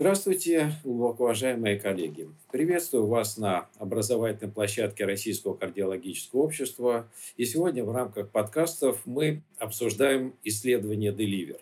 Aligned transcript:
Здравствуйте, 0.00 0.72
глубоко 0.82 1.24
уважаемые 1.24 1.78
коллеги. 1.78 2.30
Приветствую 2.50 3.06
вас 3.06 3.36
на 3.36 3.68
образовательной 3.76 4.50
площадке 4.50 5.04
Российского 5.04 5.52
кардиологического 5.54 6.40
общества. 6.40 7.10
И 7.36 7.44
сегодня 7.44 7.84
в 7.84 7.92
рамках 7.94 8.30
подкастов 8.30 9.02
мы 9.04 9.42
обсуждаем 9.58 10.34
исследование 10.42 11.12
Deliver. 11.12 11.60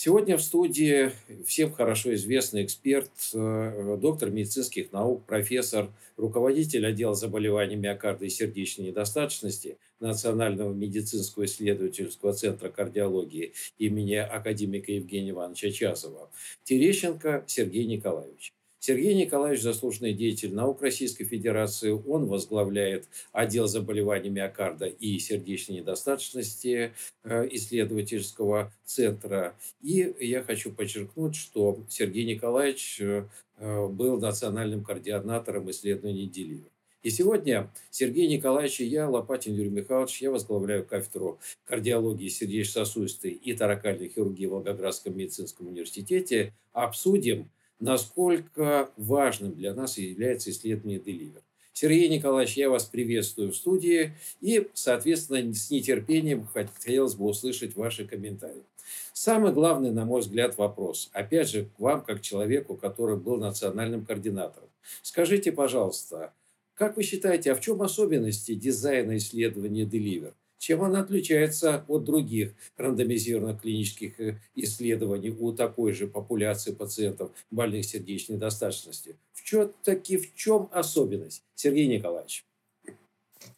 Сегодня 0.00 0.36
в 0.36 0.42
студии 0.42 1.10
всем 1.44 1.72
хорошо 1.72 2.14
известный 2.14 2.64
эксперт, 2.64 3.10
э, 3.34 3.96
доктор 4.00 4.30
медицинских 4.30 4.92
наук, 4.92 5.26
профессор, 5.26 5.90
руководитель 6.16 6.86
отдела 6.86 7.16
заболеваний 7.16 7.74
миокарда 7.74 8.24
и 8.24 8.28
сердечной 8.28 8.86
недостаточности 8.86 9.76
Национального 9.98 10.72
медицинского 10.72 11.46
исследовательского 11.46 12.32
центра 12.32 12.68
кардиологии 12.68 13.54
имени 13.78 14.14
академика 14.14 14.92
Евгения 14.92 15.30
Ивановича 15.30 15.72
Часова, 15.72 16.30
Терещенко 16.62 17.42
Сергей 17.48 17.84
Николаевич. 17.84 18.52
Сергей 18.80 19.14
Николаевич– 19.14 19.62
заслуженный 19.62 20.12
деятель 20.12 20.54
наук 20.54 20.82
Российской 20.82 21.24
Федерации. 21.24 21.90
Он 21.90 22.26
возглавляет 22.26 23.08
отдел 23.32 23.66
заболеваний 23.66 24.30
миокарда 24.30 24.86
и 24.86 25.18
сердечной 25.18 25.78
недостаточности 25.78 26.92
э, 27.24 27.48
исследовательского 27.50 28.72
центра. 28.84 29.56
И 29.80 30.14
я 30.20 30.42
хочу 30.42 30.72
подчеркнуть, 30.72 31.34
что 31.34 31.84
Сергей 31.88 32.24
Николаевич 32.24 33.00
э, 33.00 33.26
был 33.58 34.20
национальным 34.20 34.84
координатором 34.84 35.70
исследований 35.70 36.26
Деливер. 36.26 36.70
И 37.02 37.10
сегодня 37.10 37.70
Сергей 37.90 38.28
Николаевич 38.28 38.80
и 38.80 38.84
я, 38.84 39.08
Лопатин 39.08 39.54
Юрий 39.54 39.70
Михайлович, 39.70 40.20
я 40.20 40.30
возглавляю 40.30 40.84
кафедру 40.84 41.38
кардиологии 41.64 42.28
сердечно-сосудистой 42.28 43.30
и 43.30 43.54
таракальной 43.54 44.08
хирургии 44.08 44.46
в 44.46 44.50
Волгоградском 44.50 45.16
медицинском 45.16 45.68
университете, 45.68 46.52
обсудим 46.72 47.50
насколько 47.80 48.90
важным 48.96 49.54
для 49.54 49.74
нас 49.74 49.98
является 49.98 50.50
исследование 50.50 50.98
Deliver. 50.98 51.42
Сергей 51.72 52.08
Николаевич, 52.08 52.56
я 52.56 52.70
вас 52.70 52.84
приветствую 52.86 53.52
в 53.52 53.56
студии 53.56 54.14
и, 54.40 54.68
соответственно, 54.74 55.54
с 55.54 55.70
нетерпением 55.70 56.44
хотелось 56.52 57.14
бы 57.14 57.26
услышать 57.26 57.76
ваши 57.76 58.04
комментарии. 58.04 58.64
Самый 59.12 59.52
главный, 59.52 59.92
на 59.92 60.04
мой 60.04 60.22
взгляд, 60.22 60.58
вопрос, 60.58 61.08
опять 61.12 61.48
же, 61.48 61.66
к 61.76 61.78
вам, 61.78 62.02
как 62.02 62.20
человеку, 62.20 62.76
который 62.76 63.16
был 63.16 63.36
национальным 63.36 64.04
координатором. 64.04 64.68
Скажите, 65.02 65.52
пожалуйста, 65.52 66.32
как 66.74 66.96
вы 66.96 67.02
считаете, 67.02 67.52
а 67.52 67.54
в 67.54 67.60
чем 67.60 67.82
особенности 67.82 68.54
дизайна 68.54 69.16
исследования 69.16 69.84
Deliver? 69.84 70.32
Чем 70.58 70.82
она 70.82 71.00
отличается 71.00 71.84
от 71.86 72.04
других 72.04 72.52
рандомизированных 72.76 73.62
клинических 73.62 74.20
э, 74.20 74.40
исследований 74.56 75.30
у 75.30 75.52
такой 75.52 75.92
же 75.92 76.08
популяции 76.08 76.72
пациентов 76.72 77.30
больных 77.50 77.84
сердечной 77.84 78.36
недостаточности? 78.36 79.16
В 79.32 79.44
чем, 79.44 79.72
таки, 79.84 80.16
в 80.16 80.34
чем 80.34 80.68
особенность? 80.72 81.44
Сергей 81.54 81.86
Николаевич. 81.86 82.44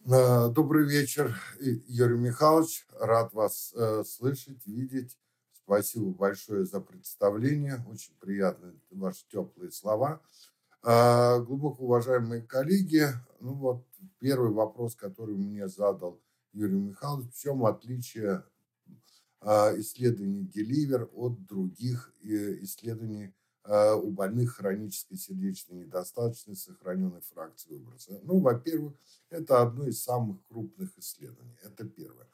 Э, 0.06 0.48
добрый 0.50 0.86
вечер, 0.86 1.34
Юрий 1.58 2.18
Михайлович. 2.18 2.86
Рад 2.98 3.32
вас 3.32 3.72
э, 3.74 4.04
слышать, 4.04 4.66
видеть. 4.66 5.16
Спасибо 5.64 6.10
большое 6.10 6.66
за 6.66 6.80
представление. 6.80 7.82
Очень 7.90 8.12
приятны 8.20 8.74
ваши 8.90 9.24
теплые 9.30 9.72
слова. 9.72 10.20
Э, 10.82 11.40
глубоко 11.40 11.84
уважаемые 11.84 12.42
коллеги, 12.42 13.06
ну 13.40 13.54
вот 13.54 13.84
первый 14.18 14.50
вопрос, 14.50 14.96
который 14.96 15.34
мне 15.34 15.66
задал 15.66 16.20
Юрий 16.52 16.78
Михайлович, 16.78 17.32
в 17.32 17.40
чем 17.40 17.64
отличие 17.64 18.44
а, 19.40 19.72
исследований 19.78 20.44
Деливер 20.44 21.08
от 21.14 21.46
других 21.46 22.12
э, 22.22 22.62
исследований 22.62 23.32
а, 23.64 23.94
у 23.94 24.10
больных 24.10 24.56
хронической 24.56 25.16
сердечной 25.16 25.84
недостаточности 25.84 26.70
сохраненной 26.70 27.20
фракции 27.22 27.70
выброса. 27.70 28.20
Ну, 28.24 28.40
во-первых, 28.40 28.94
это 29.30 29.62
одно 29.62 29.86
из 29.86 30.02
самых 30.02 30.44
крупных 30.48 30.96
исследований. 30.98 31.56
Это 31.62 31.86
первое. 31.86 32.28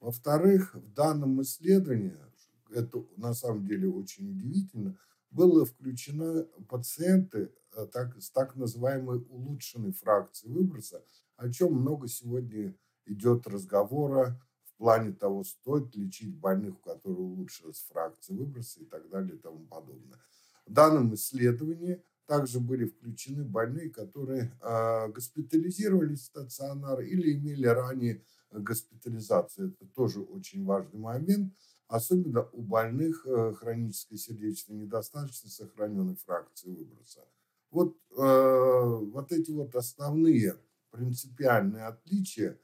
Во-вторых, 0.00 0.74
в 0.74 0.92
данном 0.94 1.42
исследовании, 1.42 2.16
это 2.70 3.04
на 3.16 3.34
самом 3.34 3.66
деле 3.66 3.88
очень 3.88 4.30
удивительно, 4.30 4.98
было 5.30 5.64
включено 5.66 6.44
пациенты 6.68 7.52
э, 7.74 7.86
так, 7.92 8.20
с 8.20 8.30
так 8.30 8.56
называемой 8.56 9.18
улучшенной 9.28 9.92
фракцией 9.92 10.52
выброса, 10.52 11.04
о 11.36 11.50
чем 11.50 11.74
много 11.74 12.08
сегодня 12.08 12.74
идет 13.08 13.46
разговора 13.46 14.40
в 14.64 14.74
плане 14.78 15.12
того, 15.12 15.44
стоит 15.44 15.94
лечить 15.96 16.34
больных, 16.34 16.74
у 16.74 16.88
которых 16.88 17.18
улучшилась 17.18 17.84
фракция 17.90 18.36
выброса 18.36 18.80
и 18.80 18.84
так 18.84 19.08
далее 19.08 19.36
и 19.36 19.38
тому 19.38 19.66
подобное. 19.66 20.18
В 20.66 20.72
данном 20.72 21.14
исследовании 21.14 22.02
также 22.26 22.60
были 22.60 22.84
включены 22.84 23.42
больные, 23.42 23.88
которые 23.88 24.52
э, 24.60 25.08
госпитализировались 25.08 26.20
в 26.20 26.26
стационар 26.26 27.00
или 27.00 27.32
имели 27.32 27.66
ранее 27.66 28.22
госпитализацию. 28.52 29.70
Это 29.72 29.86
тоже 29.94 30.20
очень 30.20 30.64
важный 30.64 31.00
момент, 31.00 31.54
особенно 31.86 32.42
у 32.52 32.60
больных 32.62 33.26
э, 33.26 33.54
хронической 33.54 34.18
сердечной 34.18 34.76
недостаточности 34.76 35.62
сохраненной 35.62 36.16
фракции 36.16 36.68
выброса. 36.68 37.24
Вот, 37.70 37.96
э, 38.16 38.98
вот 39.12 39.32
эти 39.32 39.50
вот 39.50 39.74
основные 39.74 40.54
принципиальные 40.90 41.84
отличия 41.84 42.58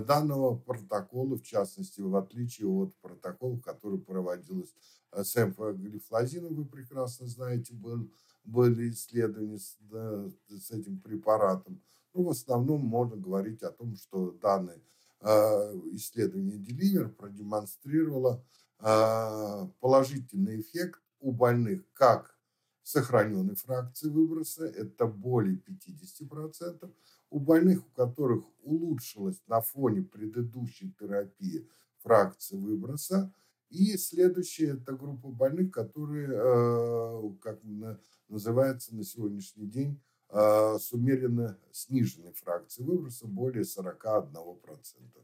данного 0.00 0.54
протокола, 0.54 1.36
в 1.36 1.42
частности, 1.42 2.00
в 2.02 2.14
отличие 2.14 2.68
от 2.68 2.94
протокола, 2.96 3.58
который 3.58 3.98
проводилось 3.98 4.74
э, 5.12 5.24
с 5.24 5.36
эмфоглифлозином, 5.36 6.54
вы 6.54 6.66
прекрасно 6.66 7.26
знаете, 7.26 7.72
был, 7.74 8.10
были 8.44 8.90
исследования 8.90 9.58
с, 9.58 9.76
да, 9.80 10.28
с 10.48 10.70
этим 10.70 11.00
препаратом. 11.00 11.80
Ну, 12.12 12.24
в 12.24 12.30
основном 12.30 12.82
можно 12.84 13.16
говорить 13.16 13.62
о 13.62 13.70
том, 13.70 13.96
что 13.96 14.32
данное 14.32 14.80
э, 15.20 15.28
исследование 15.92 16.58
Деливер 16.58 17.08
продемонстрировало 17.08 18.44
э, 18.80 19.68
положительный 19.80 20.60
эффект 20.60 21.00
у 21.20 21.32
больных 21.32 21.82
как 21.94 22.38
сохраненной 22.82 23.54
фракции 23.54 24.08
выброса, 24.08 24.64
это 24.64 25.06
более 25.06 25.56
50%, 25.56 26.90
у 27.30 27.40
больных, 27.40 27.86
у 27.86 27.90
которых 27.96 28.44
улучшилась 28.62 29.40
на 29.46 29.60
фоне 29.60 30.02
предыдущей 30.02 30.92
терапии 30.98 31.68
фракция 32.02 32.58
выброса, 32.58 33.32
и 33.70 33.96
следующая– 33.98 34.78
это 34.82 34.92
группа 34.92 35.28
больных, 35.28 35.72
которые, 35.72 36.28
э, 36.32 37.30
как 37.40 37.60
называется 38.28 38.94
на 38.94 39.04
сегодняшний 39.04 39.66
день, 39.66 40.00
э, 40.30 40.76
с 40.80 40.92
умеренно 40.92 41.58
сниженной 41.70 42.32
фракцией 42.32 42.86
выброса 42.86 43.26
более 43.26 43.64
41%. 43.64 45.22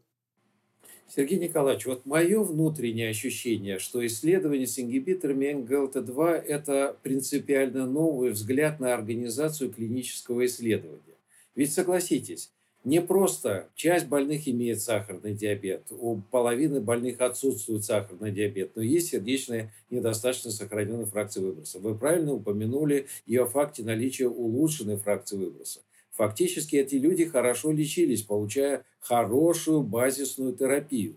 Сергей 1.06 1.38
Николаевич, 1.38 1.86
вот 1.86 2.06
мое 2.06 2.42
внутреннее 2.42 3.10
ощущение, 3.10 3.78
что 3.78 4.04
исследование 4.06 4.66
с 4.66 4.78
ингибиторами 4.78 5.52
НГЛТ-2– 5.52 6.30
это 6.46 6.96
принципиально 7.02 7.86
новый 7.86 8.30
взгляд 8.30 8.80
на 8.80 8.94
организацию 8.94 9.72
клинического 9.72 10.44
исследования. 10.46 11.13
Ведь 11.54 11.72
согласитесь, 11.72 12.50
не 12.84 13.00
просто 13.00 13.70
часть 13.74 14.08
больных 14.08 14.46
имеет 14.46 14.82
сахарный 14.82 15.32
диабет, 15.32 15.86
у 15.90 16.20
половины 16.30 16.80
больных 16.80 17.20
отсутствует 17.20 17.84
сахарный 17.84 18.30
диабет, 18.30 18.76
но 18.76 18.82
есть 18.82 19.08
сердечная 19.08 19.72
недостаточность 19.88 20.58
сохраненной 20.58 21.06
фракции 21.06 21.40
выброса. 21.40 21.78
Вы 21.78 21.96
правильно 21.96 22.34
упомянули 22.34 23.06
и 23.24 23.36
о 23.36 23.46
факте 23.46 23.82
наличия 23.82 24.28
улучшенной 24.28 24.96
фракции 24.96 25.36
выброса. 25.36 25.80
Фактически 26.12 26.76
эти 26.76 26.96
люди 26.96 27.24
хорошо 27.24 27.72
лечились, 27.72 28.22
получая 28.22 28.84
хорошую 29.00 29.82
базисную 29.82 30.54
терапию. 30.54 31.16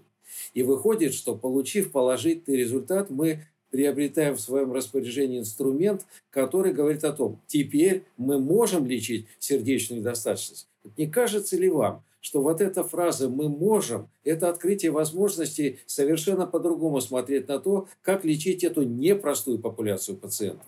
И 0.54 0.64
выходит, 0.64 1.14
что 1.14 1.36
получив 1.36 1.92
положительный 1.92 2.58
результат, 2.58 3.10
мы 3.10 3.46
приобретаем 3.72 4.36
в 4.36 4.42
своем 4.42 4.72
распоряжении 4.72 5.40
инструмент, 5.40 6.06
который 6.30 6.74
говорит 6.74 7.04
о 7.04 7.14
том, 7.14 7.42
теперь 7.48 8.06
мы 8.18 8.40
можем 8.40 8.86
лечить 8.86 9.28
сердечную 9.40 10.02
недостаточность. 10.02 10.68
Не 10.96 11.08
кажется 11.08 11.58
ли 11.58 11.70
вам, 11.70 12.04
что 12.22 12.42
вот 12.42 12.62
эта 12.62 12.84
фраза 12.84 13.30
«мы 13.30 13.50
можем»– 13.50 14.10
это 14.24 14.50
открытие 14.50 14.92
возможности 14.92 15.80
совершенно 15.86 16.46
по-другому 16.46 17.02
смотреть 17.02 17.48
на 17.48 17.60
то, 17.60 17.88
как 18.02 18.26
лечить 18.26 18.64
эту 18.64 18.84
непростую 18.84 19.60
популяцию 19.60 20.18
пациентов? 20.18 20.68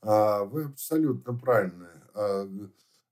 А, 0.00 0.44
вы 0.44 0.64
абсолютно 0.64 1.34
правильно 1.34 1.90
а, 2.14 2.48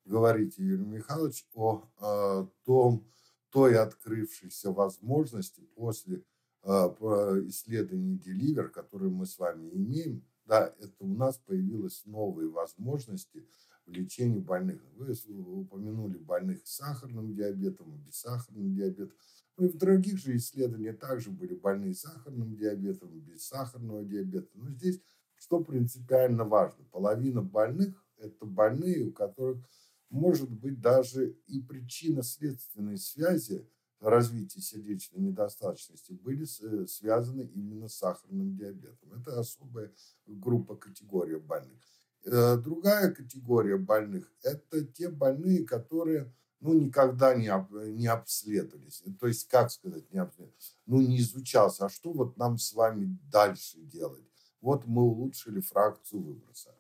говорите, 0.05 0.63
Юрий 0.63 0.85
Михайлович, 0.85 1.47
о 1.55 1.83
а, 2.01 2.47
том, 2.65 3.05
той 3.51 3.79
открывшейся 3.79 4.73
возможности 4.73 5.61
после 5.77 6.23
а, 6.63 6.89
по 6.89 7.41
исследованию 7.47 8.19
Deliver, 8.19 8.69
которые 8.69 9.11
мы 9.11 9.27
с 9.27 9.39
вами 9.39 9.71
имеем, 9.71 10.25
да, 10.47 10.75
это 10.79 10.93
у 11.01 11.15
нас 11.15 11.39
появились 11.39 12.03
новые 12.07 12.49
возможности 12.49 13.47
в 13.87 13.93
лечении 13.93 14.41
больных. 14.41 14.81
Вы 14.97 15.15
упомянули 15.61 16.19
больных 16.19 16.67
с 16.67 16.77
сахарным 16.77 17.35
диабетом, 17.35 18.03
без 18.05 18.17
сахарным 18.17 18.75
диабетом. 18.75 19.17
Ну 19.57 19.67
и 19.67 19.69
в 19.69 19.77
других 19.77 20.19
же 20.19 20.37
исследованиях 20.37 20.99
также 20.99 21.31
были 21.31 21.55
больные 21.55 21.95
с 21.95 22.01
сахарным 22.01 22.57
диабетом, 22.57 23.21
без 23.21 23.47
сахарного 23.47 24.05
диабета. 24.05 24.49
Но 24.55 24.71
здесь 24.71 25.01
что 25.41 25.61
принципиально 25.65 26.45
важно. 26.45 26.85
Половина 26.93 27.43
больных– 27.43 28.05
это 28.19 28.45
больные, 28.45 29.07
у 29.07 29.13
которых 29.13 29.67
может 30.11 30.51
быть 30.51 30.81
даже 30.81 31.31
и 31.47 31.63
причинно-следственные 31.63 32.99
связи 32.99 33.67
развития 34.01 34.61
сердечной 34.61 35.21
недостаточности 35.21 36.13
были 36.13 36.45
э, 36.45 36.87
связаны 36.87 37.43
именно 37.55 37.89
с 37.89 37.97
сахарным 37.97 38.57
диабетом. 38.57 39.13
Это 39.15 39.39
особая 39.39 39.93
группа, 40.27 40.77
категория 40.77 41.39
больных. 41.39 41.79
Э, 42.25 42.57
другая 42.57 43.13
категория 43.13 43.77
больных– 43.77 44.33
это 44.43 44.85
те 44.85 45.09
больные, 45.09 45.65
которые 45.65 46.33
ну, 46.61 46.75
никогда 46.75 47.35
не, 47.35 47.49
об, 47.49 47.73
не 47.73 48.07
обследовались. 48.07 49.03
То 49.19 49.27
есть, 49.27 49.49
как 49.49 49.71
сказать, 49.71 50.11
не 50.13 50.19
обследовались? 50.19 50.79
Ну, 50.87 51.01
не 51.01 51.19
изучался. 51.21 51.87
А 51.87 51.89
что 51.89 52.13
вот 52.13 52.37
нам 52.37 52.59
с 52.59 52.73
вами 52.73 53.19
дальше 53.31 53.79
делать? 53.81 54.25
Вот 54.61 54.87
мы 54.87 55.03
улучшили 55.03 55.61
фракцию 55.61 56.23
выброса. 56.23 56.75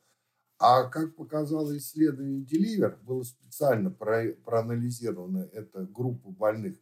А 0.58 0.84
как 0.84 1.16
показало 1.16 1.74
исследование 1.78 2.42
Деливер, 2.42 2.98
было 3.02 3.22
специально 3.22 3.90
про, 3.90 4.34
проанализирована 4.44 5.48
эта 5.54 5.86
группа 5.86 6.30
больных 6.30 6.76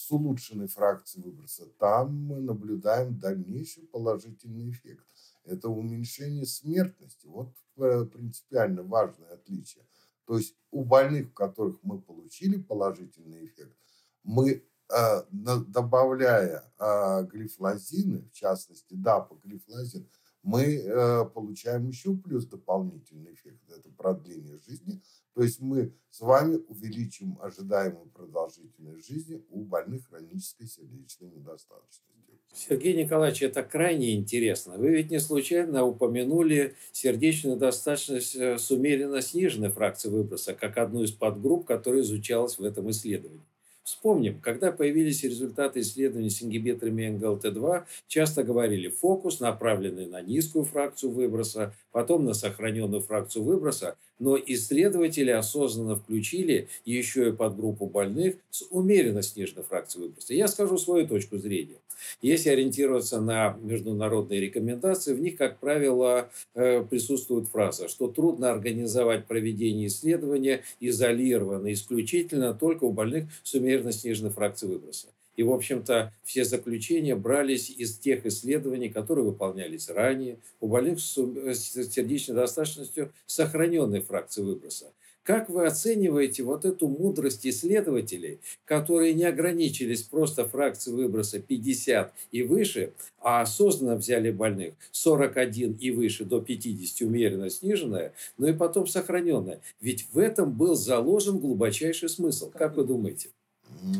с 0.00 0.10
улучшенной 0.10 0.66
фракцией 0.66 1.24
выброса. 1.24 1.66
Там 1.78 2.14
мы 2.14 2.40
наблюдаем 2.40 3.18
дальнейший 3.18 3.84
положительный 3.84 4.70
эффект. 4.70 5.04
Это 5.44 5.68
уменьшение 5.68 6.46
смертности. 6.46 7.26
Вот 7.26 7.54
э, 7.76 8.04
принципиально 8.04 8.82
важное 8.82 9.34
отличие. 9.34 9.84
То 10.26 10.38
есть 10.38 10.54
у 10.70 10.84
больных, 10.84 11.28
у 11.28 11.32
которых 11.32 11.82
мы 11.82 12.00
получили 12.00 12.56
положительный 12.56 13.46
эффект, 13.46 13.76
мы 14.22 14.62
э, 14.88 15.22
добавляя 15.30 16.72
э, 16.78 17.26
глифлозины, 17.26 18.28
в 18.28 18.32
частности, 18.32 18.94
глифлозин, 19.42 20.08
мы 20.42 20.62
э, 20.62 21.24
получаем 21.34 21.88
еще 21.88 22.14
плюс 22.16 22.46
дополнительный 22.46 23.34
эффект. 23.34 23.60
Это 23.68 23.90
продление 23.90 24.58
жизни. 24.66 25.02
То 25.34 25.42
есть 25.42 25.60
мы 25.60 25.92
с 26.10 26.20
вами 26.20 26.56
увеличим 26.68 27.38
ожидаемую 27.40 28.06
продолжительность 28.10 29.06
жизни 29.06 29.44
у 29.50 29.64
больных 29.64 30.08
хронической 30.08 30.66
сердечной 30.66 31.30
недостаточностью. 31.30 32.10
Сергей 32.52 32.94
Николаевич, 32.94 33.42
это 33.42 33.62
крайне 33.62 34.16
интересно. 34.16 34.76
Вы 34.76 34.90
ведь 34.90 35.10
не 35.10 35.20
случайно 35.20 35.84
упомянули 35.84 36.74
сердечную 36.90 37.56
недостаточность 37.56 38.34
э, 38.34 38.58
с 38.58 38.70
умеренно 38.70 39.22
сниженной 39.22 39.70
фракцией 39.70 40.14
выброса 40.14 40.54
как 40.54 40.76
одну 40.78 41.04
из 41.04 41.12
подгрупп, 41.12 41.66
которая 41.66 42.02
изучалась 42.02 42.58
в 42.58 42.64
этом 42.64 42.90
исследовании. 42.90 43.44
Вспомним, 43.90 44.40
когда 44.40 44.70
появились 44.70 45.24
результаты 45.24 45.80
исследований 45.80 46.30
с 46.30 46.40
ингибиторами 46.44 47.08
НГЛТ-2, 47.08 47.82
часто 48.06 48.44
говорили 48.44 48.88
фокус, 48.88 49.40
направленный 49.40 50.06
на 50.06 50.22
низкую 50.22 50.64
фракцию 50.64 51.10
выброса, 51.10 51.74
потом 51.90 52.24
на 52.24 52.32
сохраненную 52.32 53.02
фракцию 53.02 53.42
выброса, 53.42 53.96
но 54.20 54.38
исследователи 54.38 55.30
осознанно 55.30 55.96
включили 55.96 56.68
еще 56.84 57.30
и 57.30 57.32
подгруппу 57.32 57.86
больных 57.86 58.36
с 58.50 58.64
умеренно 58.70 59.22
сниженной 59.22 59.64
фракцией 59.64 60.04
выброса. 60.04 60.34
Я 60.34 60.46
скажу 60.46 60.78
свою 60.78 61.08
точку 61.08 61.38
зрения. 61.38 61.78
Если 62.22 62.50
ориентироваться 62.50 63.20
на 63.20 63.58
международные 63.62 64.40
рекомендации, 64.40 65.14
в 65.14 65.20
них, 65.20 65.36
как 65.36 65.58
правило, 65.58 66.30
э, 66.54 66.82
присутствует 66.82 67.48
фраза, 67.48 67.88
что 67.88 68.08
трудно 68.08 68.50
организовать 68.50 69.26
проведение 69.26 69.88
исследования 69.88 70.62
изолированно, 70.80 71.72
исключительно 71.72 72.54
только 72.54 72.84
у 72.84 72.92
больных 72.92 73.24
с 73.42 73.54
умеренно 73.54 73.79
сниженной 73.88 74.30
фракцией 74.30 74.72
выброса. 74.72 75.08
И, 75.36 75.42
в 75.42 75.52
общем-то, 75.52 76.12
все 76.22 76.44
заключения 76.44 77.16
брались 77.16 77.70
из 77.70 77.96
тех 77.98 78.26
исследований, 78.26 78.90
которые 78.90 79.24
выполнялись 79.24 79.88
ранее 79.88 80.38
у 80.60 80.68
больных 80.68 81.00
с 81.00 81.14
сердечной 81.14 82.36
достаточностью 82.36 83.12
сохраненной 83.26 84.00
фракции 84.00 84.42
выброса. 84.42 84.92
Как 85.22 85.48
вы 85.48 85.66
оцениваете 85.66 86.42
вот 86.42 86.64
эту 86.64 86.88
мудрость 86.88 87.46
исследователей, 87.46 88.40
которые 88.64 89.12
не 89.14 89.24
ограничились 89.24 90.02
просто 90.02 90.48
фракцией 90.48 90.96
выброса 90.96 91.38
50 91.38 92.12
и 92.32 92.42
выше, 92.42 92.92
а 93.20 93.42
осознанно 93.42 93.96
взяли 93.96 94.30
больных 94.30 94.74
41 94.92 95.74
и 95.74 95.90
выше 95.90 96.24
до 96.24 96.40
50 96.40 97.02
умеренно 97.06 97.50
сниженное, 97.50 98.12
но 98.38 98.48
и 98.48 98.52
потом 98.52 98.86
сохраненное? 98.86 99.60
Ведь 99.80 100.08
в 100.12 100.18
этом 100.18 100.52
был 100.52 100.74
заложен 100.74 101.38
глубочайший 101.38 102.08
смысл. 102.08 102.50
Как 102.50 102.76
вы 102.76 102.84
думаете? 102.84 103.28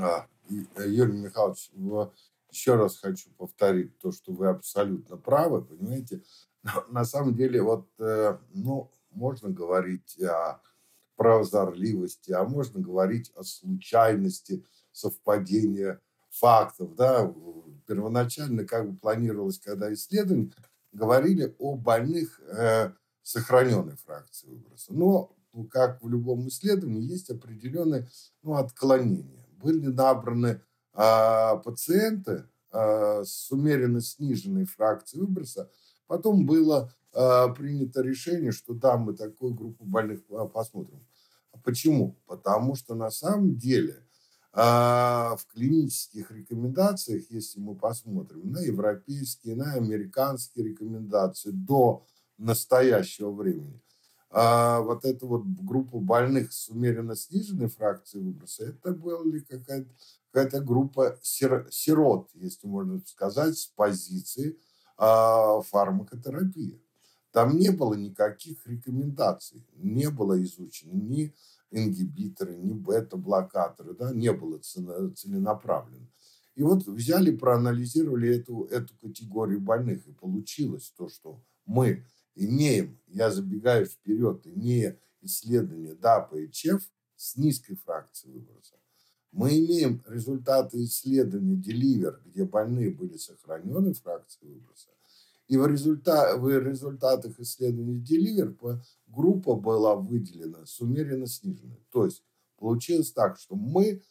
А, 0.01 0.27
Э, 0.77 0.89
Юрий 0.89 1.19
Михайлович, 1.19 1.71
еще 2.51 2.75
раз 2.75 2.99
хочу 2.99 3.31
повторить 3.37 3.97
то, 3.99 4.11
что 4.13 4.33
вы 4.33 4.49
абсолютно 4.49 5.17
правы, 5.17 5.63
понимаете. 5.63 6.23
На 6.89 7.05
самом 7.05 7.35
деле, 7.35 7.63
вот, 7.63 7.89
э, 7.99 8.37
ну, 8.53 8.91
можно 9.11 9.49
говорить 9.49 10.21
о 10.23 10.61
прозорливости, 11.17 12.33
а 12.33 12.45
можно 12.45 12.81
говорить 12.81 13.31
о 13.37 13.45
случайности 13.45 14.65
совпадения 14.93 16.01
фактов, 16.31 16.95
да. 16.95 17.33
Первоначально 17.87 18.65
как 18.65 18.91
бы 18.91 18.97
планировалось, 18.97 19.59
когда 19.59 19.93
исследования 19.93 20.53
говорили 20.93 21.55
о 21.59 21.77
больных 21.77 22.41
э, 22.41 22.93
сохраненной 23.23 23.97
фракции 23.97 24.49
выброса. 24.49 24.93
Но, 24.93 25.37
ну, 25.53 25.65
как 25.65 26.03
в 26.03 26.09
любом 26.09 26.49
исследовании, 26.49 27.03
есть 27.03 27.31
определенные 27.31 28.09
ну, 28.43 28.55
отклонения 28.55 29.41
были 29.63 29.87
набраны 29.87 30.63
а, 30.93 31.57
пациенты 31.57 32.49
а, 32.73 33.23
с 33.25 33.51
умеренно 33.51 34.01
сниженной 34.01 34.65
фракцией 34.65 35.23
выброса. 35.23 35.71
Потом 36.07 36.47
было 36.47 36.93
а, 37.13 37.49
принято 37.49 38.03
решение, 38.03 38.53
что 38.53 38.75
да, 38.75 38.97
мы 38.97 39.15
такую 39.15 39.55
группу 39.55 39.85
больных 39.85 40.21
а, 40.31 40.47
посмотрим. 40.47 41.07
Почему? 41.65 42.17
Потому 42.27 42.75
что 42.75 42.95
на 42.95 43.11
самом 43.11 43.57
деле 43.57 44.05
а, 44.53 45.37
в 45.37 45.47
клинических 45.47 46.31
рекомендациях, 46.31 47.25
если 47.31 47.61
мы 47.61 47.77
посмотрим 47.77 48.51
на 48.51 48.59
европейские, 48.59 49.57
на 49.57 49.75
американские 49.75 50.69
рекомендации 50.69 51.51
до 51.51 52.05
настоящего 52.39 53.31
времени, 53.31 53.81
а 54.31 54.81
вот 54.81 55.05
эту 55.05 55.27
вот 55.27 55.45
группу 55.45 55.99
больных 56.01 56.53
с 56.53 56.69
умеренно 56.69 57.17
сниженной 57.17 57.69
фракцией 57.69 58.25
выброса, 58.25 58.65
это 58.65 58.93
была 58.93 59.19
какая-то 59.49 59.89
какая 60.33 60.63
группа 60.63 61.19
сир, 61.23 61.67
сирот, 61.71 62.31
если 62.35 62.69
можно 62.69 63.01
сказать, 63.05 63.59
с 63.59 63.67
позиции 63.67 64.57
а, 64.97 65.61
фармакотерапии. 65.63 66.81
Там 67.33 67.57
не 67.57 67.71
было 67.71 67.95
никаких 67.95 68.67
рекомендаций, 68.67 69.67
не 69.75 70.11
было 70.11 70.41
изучено 70.43 70.93
ни 70.93 71.35
ингибиторы, 71.71 72.57
ни 72.57 72.73
бета-блокаторы, 72.73 73.95
да, 73.95 74.13
не 74.13 74.33
было 74.33 74.59
целенаправленно. 74.59 76.09
И 76.57 76.63
вот 76.63 76.87
взяли, 76.87 77.35
проанализировали 77.35 78.37
эту, 78.37 78.65
эту 78.65 78.95
категорию 78.97 79.61
больных, 79.61 80.07
и 80.07 80.13
получилось 80.13 80.93
то, 80.97 81.09
что 81.09 81.41
мы 81.65 82.05
имеем, 82.41 82.99
я 83.07 83.31
забегаю 83.31 83.87
вперед, 83.87 84.47
имея 84.47 84.99
исследование 85.21 85.95
ДАПа 85.95 86.37
и 86.37 86.51
ЧЕФ 86.51 86.83
с 87.17 87.37
низкой 87.37 87.77
фракцией 87.77 88.33
выброса, 88.33 88.77
мы 89.33 89.59
имеем 89.59 90.03
результаты 90.09 90.83
исследования 90.85 91.57
Деливер, 91.57 92.21
где 92.25 92.45
больные 92.45 92.91
были 92.91 93.17
сохранены 93.17 93.93
фракцией 93.93 94.55
выброса. 94.55 94.89
И 95.47 95.57
в, 95.57 95.67
результат, 95.67 96.39
в 96.41 96.49
результатах 96.49 97.39
исследования 97.39 97.99
Деливер 98.01 98.57
группа 99.07 99.55
была 99.55 99.97
выделена 99.97 100.65
с 100.65 100.81
умеренно 100.81 101.27
сниженной. 101.27 101.85
То 101.91 102.05
есть 102.05 102.25
получилось 102.57 103.13
так, 103.13 103.39
что 103.39 103.57
мы 103.57 104.03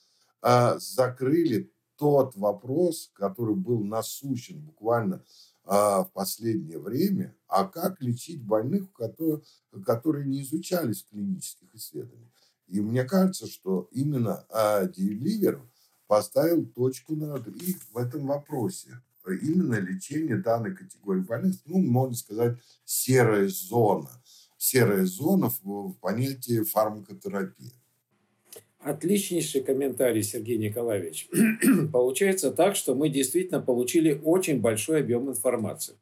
э, 0.41 0.79
закрыли 0.79 1.71
тот 1.97 2.35
вопрос, 2.35 3.11
который 3.13 3.55
был 3.55 3.83
насущен 3.83 4.61
буквально 4.61 5.23
а, 5.71 6.03
в 6.03 6.11
последнее 6.13 6.79
время, 6.79 7.35
а 7.47 7.63
как 7.65 8.01
лечить 8.01 8.41
больных, 8.41 8.91
которые, 8.91 9.43
которые 9.85 10.25
не 10.25 10.41
изучались 10.41 11.03
в 11.03 11.09
клинических 11.09 11.75
исследованиях. 11.75 12.31
И 12.65 12.81
мне 12.81 13.03
кажется, 13.03 13.45
что 13.45 13.87
именно 13.91 14.47
а, 14.49 14.85
Деливер 14.87 15.61
поставил 16.07 16.65
точку 16.65 17.15
над 17.15 17.47
«и» 17.49 17.77
в 17.91 17.97
этом 17.97 18.25
вопросе. 18.25 18.99
Именно 19.27 19.75
лечение 19.75 20.37
данной 20.37 20.75
категории 20.75 21.21
больных, 21.21 21.57
ну, 21.65 21.77
можно 21.77 22.15
сказать, 22.15 22.57
серая 22.83 23.47
зона. 23.47 24.09
Серая 24.57 25.05
зона 25.05 25.51
в, 25.51 25.61
в 25.63 25.93
понятии 25.99 26.63
фармакотерапии. 26.63 27.75
Отличнейший 28.81 29.61
комментарий, 29.61 30.23
Сергей 30.23 30.57
Николаевич. 30.57 31.27
Получается 31.91 32.49
так, 32.49 32.77
что 32.77 32.95
мы 32.95 33.09
действительно 33.09 33.59
получили 33.59 34.19
очень 34.23 34.61
большой 34.61 35.01
объем 35.01 35.29
информации. 35.29 35.95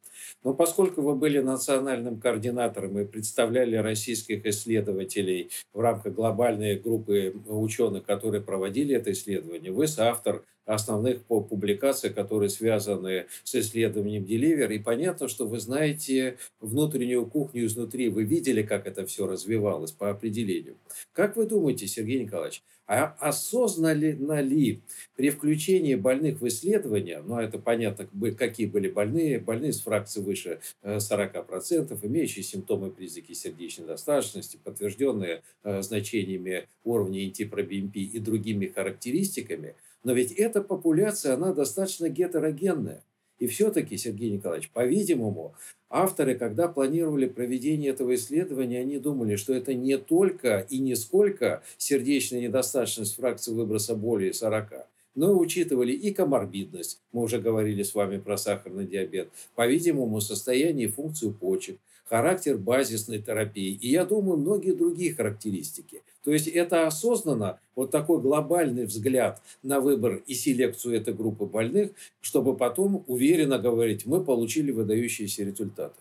Но 0.44 0.54
поскольку 0.54 1.02
вы 1.02 1.16
были 1.16 1.40
национальным 1.40 2.20
координатором 2.20 3.00
и 3.00 3.06
представляли 3.06 3.78
российских 3.78 4.46
исследователей 4.46 5.50
в 5.74 5.80
рамках 5.80 6.14
глобальной 6.14 6.78
группы 6.78 7.34
ученых, 7.48 8.06
которые 8.06 8.42
проводили 8.42 8.96
это 8.96 9.12
исследование, 9.12 9.72
вы 9.72 9.88
соавтор 9.88 10.46
основных 10.68 11.24
публикаций, 11.24 12.12
которые 12.12 12.50
связаны 12.50 13.26
с 13.44 13.56
исследованием 13.56 14.24
Deliver. 14.24 14.74
И 14.74 14.80
понятно, 14.80 15.28
что 15.28 15.48
вы 15.48 15.60
знаете 15.60 16.38
внутреннюю 16.60 17.26
кухню 17.26 17.66
изнутри. 17.66 18.10
Вы 18.10 18.24
видели, 18.24 18.62
как 18.62 18.86
это 18.86 19.06
все 19.06 19.26
развивалось 19.26 19.92
по 19.92 20.12
определению. 20.12 20.76
Как 21.14 21.38
вы 21.38 21.48
думаете, 21.48 21.88
Сергей 21.88 22.22
Николаевич, 22.22 22.62
а 22.88 23.18
осознанно 23.20 24.40
ли 24.40 24.80
при 25.18 25.30
включении 25.30 25.96
больных 25.96 26.40
в 26.40 26.48
исследования, 26.48 27.22
ну, 27.22 27.38
это 27.38 27.60
понятно, 27.60 28.08
какие 28.38 28.66
были 28.66 28.88
больные, 28.88 29.40
больные 29.40 29.74
с 29.74 29.82
фракцией 29.82 30.26
выше 30.26 30.62
40%, 30.84 32.00
э, 32.02 32.08
имеющие 32.08 32.44
симптомы 32.44 32.90
признаки 32.90 33.34
сердечной 33.34 33.84
недостаточности, 33.84 34.58
подтвержденные 34.64 35.44
э, 35.64 35.82
значениями 35.82 36.68
уровня 36.86 37.28
НТ-ПроБНП 37.28 37.98
и 37.98 38.20
другими 38.20 38.68
характеристиками, 38.68 39.76
но 40.04 40.14
ведь 40.14 40.32
эта 40.32 40.62
популяция, 40.62 41.34
она 41.34 41.54
достаточно 41.54 42.10
гетерогенная. 42.10 43.04
И 43.40 43.46
все-таки, 43.46 43.98
Сергей 43.98 44.32
Николаевич, 44.32 44.72
по-видимому, 44.72 45.54
авторы, 45.90 46.36
когда 46.36 46.68
планировали 46.68 47.28
проведение 47.28 47.92
этого 47.92 48.16
исследования, 48.16 48.80
они 48.80 48.98
думали, 48.98 49.36
что 49.36 49.54
это 49.54 49.74
не 49.74 49.98
только 49.98 50.66
и 50.70 50.80
не 50.80 50.96
сколько 50.96 51.62
сердечная 51.78 52.42
недостаточность 52.42 53.16
фракции 53.16 53.52
выброса 53.52 53.96
более 53.96 54.34
40, 54.34 54.88
но 55.18 55.32
и 55.32 55.34
учитывали 55.34 55.92
и 55.92 56.14
коморбидность, 56.14 57.02
мы 57.12 57.24
уже 57.24 57.40
говорили 57.40 57.82
с 57.82 57.96
вами 57.96 58.20
про 58.20 58.38
сахарный 58.38 58.86
диабет, 58.86 59.30
по-видимому, 59.56 60.22
состояние 60.22 60.88
и 60.88 60.92
функцию 60.92 61.34
почек, 61.34 61.80
характер 62.06 62.58
базисной 62.58 63.20
терапии 63.20 63.74
и, 63.74 63.90
я 63.90 64.06
думаю, 64.06 64.38
многие 64.38 64.72
другие 64.72 65.14
характеристики. 65.14 66.04
То 66.24 66.32
есть 66.32 66.48
это 66.48 66.86
осознанно, 66.86 67.60
вот 67.76 67.90
такой 67.90 68.22
глобальный 68.22 68.86
взгляд 68.86 69.42
на 69.64 69.80
выбор 69.80 70.22
и 70.28 70.36
селекцию 70.36 70.96
этой 70.96 71.14
группы 71.14 71.46
больных, 71.46 71.92
чтобы 72.22 72.56
потом 72.56 73.04
уверенно 73.08 73.58
говорить, 73.58 74.06
мы 74.06 74.24
получили 74.24 74.72
выдающиеся 74.72 75.44
результаты. 75.44 75.96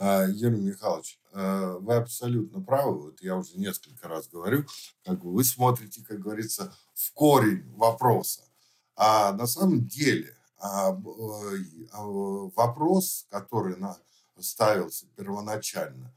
А, 0.00 0.26
Юрий 0.26 0.60
Михайлович, 0.60 1.18
э, 1.32 1.76
вы 1.80 1.96
абсолютно 1.96 2.62
правы. 2.62 3.00
Вот 3.00 3.20
я 3.20 3.36
уже 3.36 3.58
несколько 3.58 4.06
раз 4.06 4.28
говорю, 4.28 4.64
как 5.04 5.20
бы 5.20 5.32
вы 5.32 5.42
смотрите, 5.42 6.04
как 6.06 6.20
говорится, 6.20 6.72
в 6.94 7.12
корень 7.14 7.68
вопроса. 7.74 8.42
А 8.94 9.32
на 9.32 9.48
самом 9.48 9.86
деле 9.86 10.36
а, 10.60 10.90
а, 10.90 12.02
вопрос, 12.02 13.26
который 13.28 13.76
ставился 14.38 15.06
первоначально, 15.16 16.14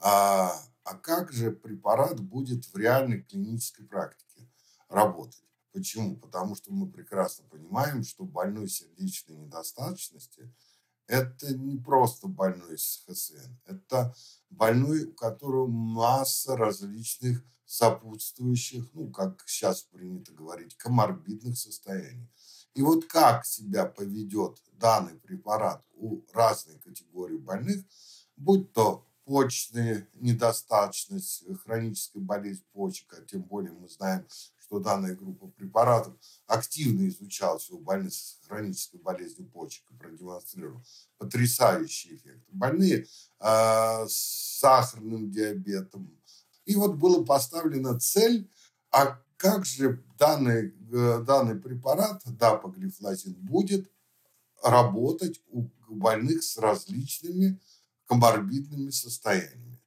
а, 0.00 0.52
а 0.82 0.94
как 0.96 1.32
же 1.32 1.52
препарат 1.52 2.18
будет 2.18 2.64
в 2.64 2.76
реальной 2.76 3.22
клинической 3.22 3.86
практике 3.86 4.48
работать? 4.88 5.44
Почему? 5.72 6.16
Потому 6.16 6.56
что 6.56 6.72
мы 6.72 6.88
прекрасно 6.88 7.44
понимаем, 7.48 8.02
что 8.02 8.24
больной 8.24 8.68
сердечной 8.68 9.36
недостаточности– 9.36 10.52
это 11.10 11.52
не 11.54 11.76
просто 11.76 12.28
больной 12.28 12.78
с 12.78 13.02
ХСН, 13.04 13.52
это 13.66 14.14
больной, 14.48 15.06
у 15.06 15.12
которого 15.12 15.66
масса 15.66 16.56
различных 16.56 17.42
сопутствующих, 17.66 18.90
ну, 18.94 19.10
как 19.10 19.42
сейчас 19.46 19.82
принято 19.82 20.32
говорить, 20.32 20.76
коморбидных 20.76 21.58
состояний. 21.58 22.30
И 22.74 22.82
вот 22.82 23.06
как 23.06 23.44
себя 23.44 23.86
поведет 23.86 24.62
данный 24.72 25.16
препарат 25.18 25.84
у 25.94 26.20
разной 26.32 26.78
категории 26.78 27.36
больных, 27.36 27.84
будь 28.36 28.72
то 28.72 29.04
почечная 29.24 30.08
недостаточность, 30.14 31.44
хроническая 31.64 32.22
болезнь 32.22 32.64
почек, 32.72 33.12
а 33.18 33.24
тем 33.24 33.42
более 33.42 33.72
мы 33.72 33.88
знаем, 33.88 34.26
что 34.70 34.78
данная 34.78 35.16
группа 35.16 35.48
препаратов 35.48 36.14
активно 36.46 37.08
изучалась 37.08 37.68
у 37.70 37.78
больных 37.78 38.14
с 38.14 38.38
хронической 38.46 39.00
болезнью 39.00 39.48
почек 39.48 39.82
и 39.90 39.94
продемонстрировала 39.94 40.80
потрясающий 41.18 42.14
эффект. 42.14 42.44
Больные 42.52 43.04
э, 43.40 44.06
с 44.06 44.58
сахарным 44.60 45.28
диабетом. 45.32 46.16
И 46.66 46.76
вот 46.76 46.94
была 46.94 47.24
поставлена 47.24 47.98
цель, 47.98 48.48
а 48.92 49.20
как 49.36 49.66
же 49.66 50.04
данный, 50.16 50.72
э, 50.92 51.24
данный 51.26 51.56
препарат, 51.56 52.22
дапоглифлозин, 52.24 53.34
будет 53.34 53.90
работать 54.62 55.40
у 55.48 55.68
больных 55.88 56.44
с 56.44 56.58
различными 56.58 57.60
коморбидными 58.06 58.90
состояниями. 58.90 59.80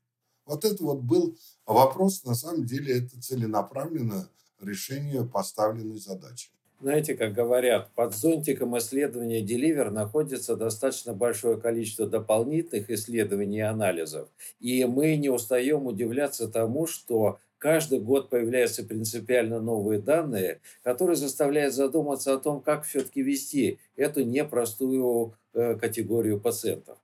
Вот 0.45 0.65
это 0.65 0.83
вот 0.83 1.03
был 1.03 1.37
вопрос, 1.65 2.25
на 2.25 2.35
самом 2.35 2.65
деле, 2.65 2.97
это 2.97 3.21
целенаправленно 3.21 4.29
решение 4.63 5.25
поставленной 5.25 5.99
задачи. 5.99 6.49
Знаете, 6.83 7.15
как 7.15 7.31
говорят, 7.33 7.91
под 7.95 8.13
зонтиком 8.13 8.77
исследования 8.77 9.41
Deliver 9.41 9.89
находится 9.89 10.57
достаточно 10.57 11.13
большое 11.13 11.57
количество 11.57 12.07
дополнительных 12.07 12.89
исследований 12.89 13.59
и 13.59 13.61
анализов. 13.61 14.27
И 14.59 14.83
мы 14.83 15.15
не 15.15 15.29
устаем 15.29 15.85
удивляться 15.85 16.49
тому, 16.49 16.85
что 16.85 17.39
каждый 17.57 18.01
год 18.01 18.29
появляются 18.29 18.83
принципиально 18.83 19.61
новые 19.61 20.01
данные, 20.01 20.59
которые 20.83 21.15
заставляют 21.15 21.73
задуматься 21.73 22.33
о 22.33 22.37
том, 22.37 22.59
как 22.59 22.83
все-таки 22.83 23.21
вести 23.21 23.79
эту 23.95 24.25
непростую 24.25 25.35
э, 25.53 25.75
категорию 25.75 26.41
пациентов. 26.41 26.97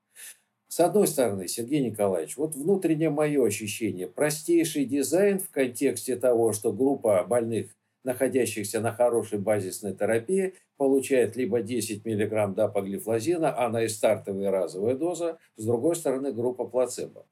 С 0.70 0.80
одной 0.82 1.08
стороны, 1.08 1.48
Сергей 1.48 1.82
Николаевич, 1.82 2.38
вот 2.38 2.54
внутреннее 2.54 3.10
мое 3.10 3.44
ощущение, 3.44 4.06
простейший 4.06 4.86
дизайн 4.86 5.40
в 5.40 5.50
контексте 5.50 6.16
того, 6.16 6.54
что 6.54 6.72
группа 6.72 7.24
больных, 7.24 7.72
находящихся 8.04 8.80
на 8.80 8.94
хорошей 8.94 9.40
базисной 9.40 9.96
терапии, 9.96 10.54
получает 10.78 11.36
либо 11.36 11.64
10 11.64 12.06
мг 12.06 12.54
дапоглифлозина, 12.54 13.58
она 13.58 13.84
и 13.84 13.88
стартовая 13.88 14.52
разовая 14.52 14.94
доза, 14.94 15.40
с 15.58 15.66
другой 15.66 15.96
стороны 15.96 16.32
группа 16.32 16.66
плацебо. 16.66 17.26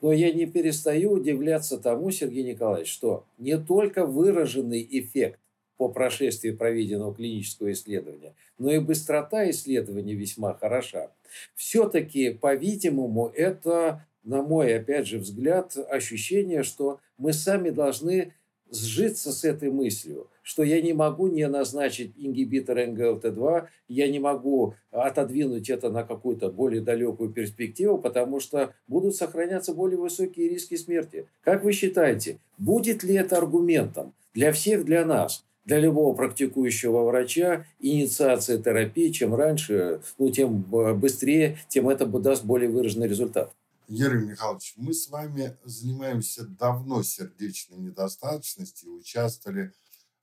Но 0.00 0.12
я 0.12 0.32
не 0.32 0.46
перестаю 0.46 1.14
удивляться 1.14 1.78
тому, 1.78 2.12
Сергей 2.12 2.44
Николаевич, 2.44 2.92
что 2.92 3.26
не 3.38 3.58
только 3.58 4.06
выраженный 4.06 4.86
эффект 4.88 5.40
по 5.76 5.88
прошествии 5.88 6.50
проведенного 6.50 7.14
клинического 7.14 7.72
исследования, 7.72 8.34
но 8.58 8.72
и 8.72 8.78
быстрота 8.78 9.48
исследования 9.50 10.14
весьма 10.14 10.54
хороша. 10.54 11.10
Все-таки, 11.54 12.30
по-видимому, 12.30 13.28
это, 13.28 14.06
на 14.22 14.42
мой, 14.42 14.76
опять 14.76 15.06
же, 15.06 15.18
взгляд, 15.18 15.76
ощущение, 15.90 16.62
что 16.62 17.00
мы 17.18 17.32
сами 17.32 17.70
должны 17.70 18.32
сжиться 18.70 19.32
с 19.32 19.44
этой 19.44 19.70
мыслью, 19.70 20.28
что 20.42 20.62
я 20.62 20.80
не 20.80 20.92
могу 20.92 21.28
не 21.28 21.46
назначить 21.48 22.12
ингибитор 22.16 22.78
НГЛТ2, 22.78 23.66
я 23.88 24.08
не 24.08 24.18
могу 24.18 24.74
отодвинуть 24.90 25.70
это 25.70 25.90
на 25.90 26.02
какую-то 26.04 26.50
более 26.50 26.80
далекую 26.80 27.30
перспективу, 27.30 27.98
потому 27.98 28.40
что 28.40 28.74
будут 28.86 29.14
сохраняться 29.14 29.74
более 29.74 29.98
высокие 29.98 30.48
риски 30.48 30.76
смерти. 30.76 31.26
Как 31.42 31.64
вы 31.64 31.72
считаете, 31.72 32.38
будет 32.58 33.02
ли 33.02 33.14
это 33.14 33.38
аргументом 33.38 34.14
для 34.34 34.52
всех, 34.52 34.84
для 34.84 35.04
нас? 35.04 35.44
Для 35.64 35.78
любого 35.78 36.14
практикующего 36.14 37.04
врача 37.04 37.66
инициация 37.80 38.58
терапии, 38.58 39.10
чем 39.10 39.34
раньше, 39.34 40.02
ну, 40.18 40.30
тем 40.30 40.62
быстрее, 40.62 41.58
тем 41.68 41.88
это 41.88 42.06
даст 42.06 42.44
более 42.44 42.68
выраженный 42.70 43.08
результат. 43.08 43.52
Юрий 43.86 44.24
Михайлович, 44.24 44.74
мы 44.76 44.94
с 44.94 45.08
вами 45.08 45.56
занимаемся 45.64 46.46
давно 46.46 47.02
сердечной 47.02 47.78
недостаточностью, 47.78 48.94
участвовали 48.94 49.72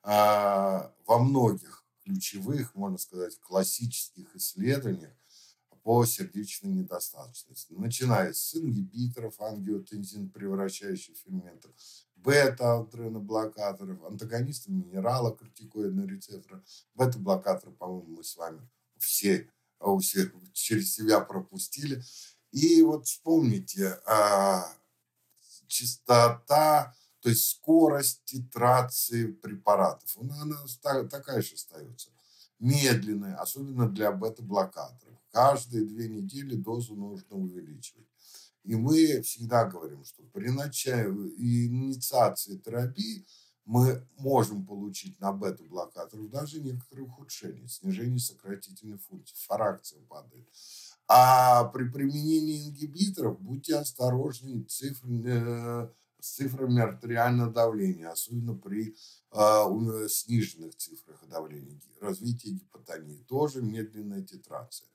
а, 0.03 0.91
во 1.05 1.19
многих 1.19 1.83
ключевых, 2.03 2.73
можно 2.73 2.97
сказать, 2.97 3.39
классических 3.39 4.35
исследованиях 4.35 5.11
по 5.83 6.05
сердечной 6.05 6.71
недостаточности, 6.71 7.73
начиная 7.73 8.33
с 8.33 8.55
ингибиторов 8.55 9.39
ангиотензин 9.39 10.29
превращающих 10.29 11.17
ферментов, 11.17 11.71
бета-адреноблокаторов, 12.23 14.03
антагонистов 14.05 14.69
минерала 14.69 15.31
кортикоидного 15.31 16.07
рецептора. 16.07 16.63
Бета-блокаторы, 16.95 17.71
по-моему, 17.73 18.17
мы 18.17 18.23
с 18.23 18.35
вами 18.35 18.61
все, 18.97 19.49
а, 19.79 19.97
все 19.97 20.31
через 20.53 20.93
себя 20.93 21.19
пропустили. 21.21 22.01
И 22.51 22.81
вот 22.81 23.07
вспомните, 23.07 23.99
а, 24.05 24.65
частота, 25.67 26.93
то 27.21 27.29
есть 27.29 27.49
скорость 27.49 28.23
титрации 28.25 29.27
препаратов, 29.27 30.17
она, 30.17 30.41
она 30.41 31.07
такая 31.07 31.41
же 31.41 31.55
остается. 31.55 32.09
Медленная, 32.59 33.37
особенно 33.37 33.89
для 33.89 34.11
бета-блокаторов. 34.11 35.17
Каждые 35.31 35.85
две 35.85 36.09
недели 36.09 36.55
дозу 36.55 36.95
нужно 36.95 37.37
увеличивать. 37.37 38.10
И 38.63 38.75
мы 38.75 39.21
всегда 39.21 39.65
говорим, 39.65 40.03
что 40.05 40.23
при 40.33 40.49
начале 40.49 41.09
инициации 41.37 42.57
терапии 42.57 43.25
мы 43.65 44.05
можем 44.17 44.65
получить 44.65 45.19
на 45.19 45.31
бета-блокаторов 45.31 46.29
даже 46.29 46.59
некоторые 46.59 47.05
ухудшения, 47.05 47.67
снижение 47.67 48.19
сократительной 48.19 48.97
функции, 48.97 49.35
фракция 49.47 50.01
падает. 50.01 50.47
А 51.07 51.65
при 51.65 51.89
применении 51.89 52.69
ингибиторов 52.69 53.39
будьте 53.39 53.75
осторожны, 53.75 54.63
цифры, 54.63 55.21
э, 55.25 55.89
с 56.19 56.35
цифрами 56.35 56.81
артериального 56.81 57.51
давления, 57.51 58.09
особенно 58.09 58.55
при 58.55 58.95
э, 59.31 60.07
сниженных 60.07 60.75
цифрах 60.75 61.27
давления, 61.27 61.79
развитие 61.99 62.55
гипотонии, 62.55 63.23
тоже 63.27 63.61
медленная 63.61 64.21
титрация. 64.21 64.87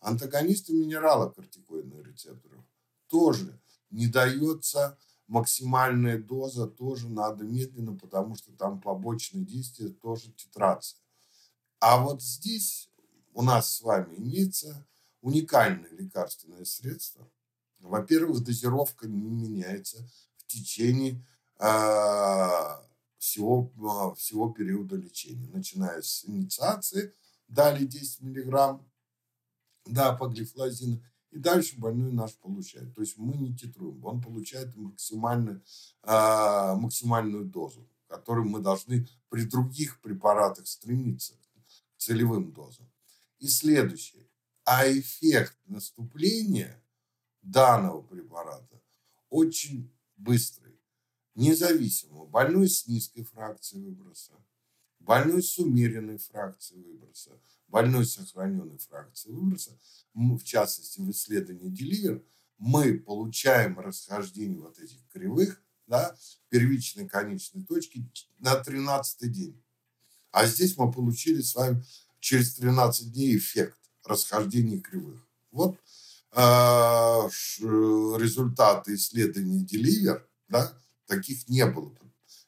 Антагонисты 0.00 0.72
минералокортикоидных 0.72 2.06
рецепторов 2.06 2.64
тоже 3.12 3.60
не 3.90 4.06
дается 4.06 4.98
максимальная 5.26 6.18
доза, 6.18 6.66
тоже 6.66 7.10
надо 7.10 7.44
медленно, 7.44 7.94
потому 7.94 8.34
что 8.36 8.52
там 8.52 8.80
побочные 8.80 9.44
действия, 9.44 9.90
тоже 9.90 10.32
титрация. 10.32 10.98
А 11.78 12.02
вот 12.02 12.22
здесь 12.22 12.90
у 13.34 13.42
нас 13.42 13.76
с 13.76 13.82
вами 13.82 14.16
имеется 14.16 14.86
уникальное 15.20 15.90
лекарственное 15.90 16.64
средство. 16.64 17.30
Во-первых, 17.80 18.42
дозировка 18.42 19.06
не 19.06 19.28
меняется 19.28 20.08
в 20.38 20.46
течение 20.46 21.22
э, 21.58 21.66
всего, 23.18 23.72
э, 23.76 24.16
всего 24.16 24.50
периода 24.50 24.96
лечения, 24.96 25.48
начиная 25.52 26.00
с 26.00 26.24
инициации, 26.24 27.14
дали 27.48 27.84
10 27.84 28.22
миллиграмм 28.22 28.90
да, 29.84 30.14
по 30.14 30.28
глифлозину, 30.28 31.04
и 31.32 31.38
дальше 31.38 31.78
больной 31.78 32.12
наш 32.12 32.34
получает. 32.36 32.94
То 32.94 33.00
есть 33.00 33.16
мы 33.16 33.34
не 33.34 33.56
титруем, 33.56 34.04
он 34.04 34.20
получает 34.20 34.76
максимальную, 34.76 35.64
э, 36.02 36.74
максимальную 36.74 37.46
дозу, 37.46 37.88
которую 38.06 38.48
мы 38.48 38.60
должны 38.60 39.08
при 39.30 39.44
других 39.44 40.00
препаратах 40.02 40.66
стремиться 40.66 41.34
к 41.34 41.98
целевым 41.98 42.52
дозам. 42.52 42.86
И 43.38 43.48
следующее. 43.48 44.28
А 44.64 44.86
эффект 44.86 45.56
наступления 45.64 46.80
данного 47.40 48.02
препарата 48.02 48.80
очень 49.30 49.90
быстрый, 50.16 50.78
независимо. 51.34 52.26
Больной 52.26 52.68
с 52.68 52.86
низкой 52.86 53.24
фракцией 53.24 53.82
выброса, 53.82 54.34
больной 55.04 55.42
с 55.42 55.58
умеренной 55.58 56.18
фракцией 56.18 56.82
выброса, 56.82 57.30
больной 57.68 58.04
с 58.04 58.14
сохраненной 58.14 58.78
фракцией 58.78 59.34
выброса, 59.34 59.78
в 60.14 60.42
частности 60.42 61.00
в 61.00 61.10
исследовании 61.10 61.68
Деливер, 61.68 62.22
мы 62.58 62.94
получаем 62.98 63.78
расхождение 63.80 64.60
вот 64.60 64.78
этих 64.78 64.98
кривых, 65.12 65.60
да, 65.86 66.14
первичной 66.48 67.08
конечной 67.08 67.64
точки 67.64 68.08
на 68.38 68.54
13 68.54 69.30
день. 69.32 69.60
А 70.30 70.46
здесь 70.46 70.76
мы 70.76 70.90
получили 70.92 71.42
с 71.42 71.54
вами 71.54 71.84
через 72.20 72.54
13 72.54 73.12
дней 73.12 73.36
эффект 73.36 73.76
расхождения 74.04 74.80
кривых. 74.80 75.26
Вот 75.50 75.76
э, 76.32 76.40
результаты 77.60 78.94
исследований 78.94 79.64
Деливер, 79.64 80.26
да, 80.48 80.72
таких 81.06 81.48
не 81.48 81.66
было 81.66 81.90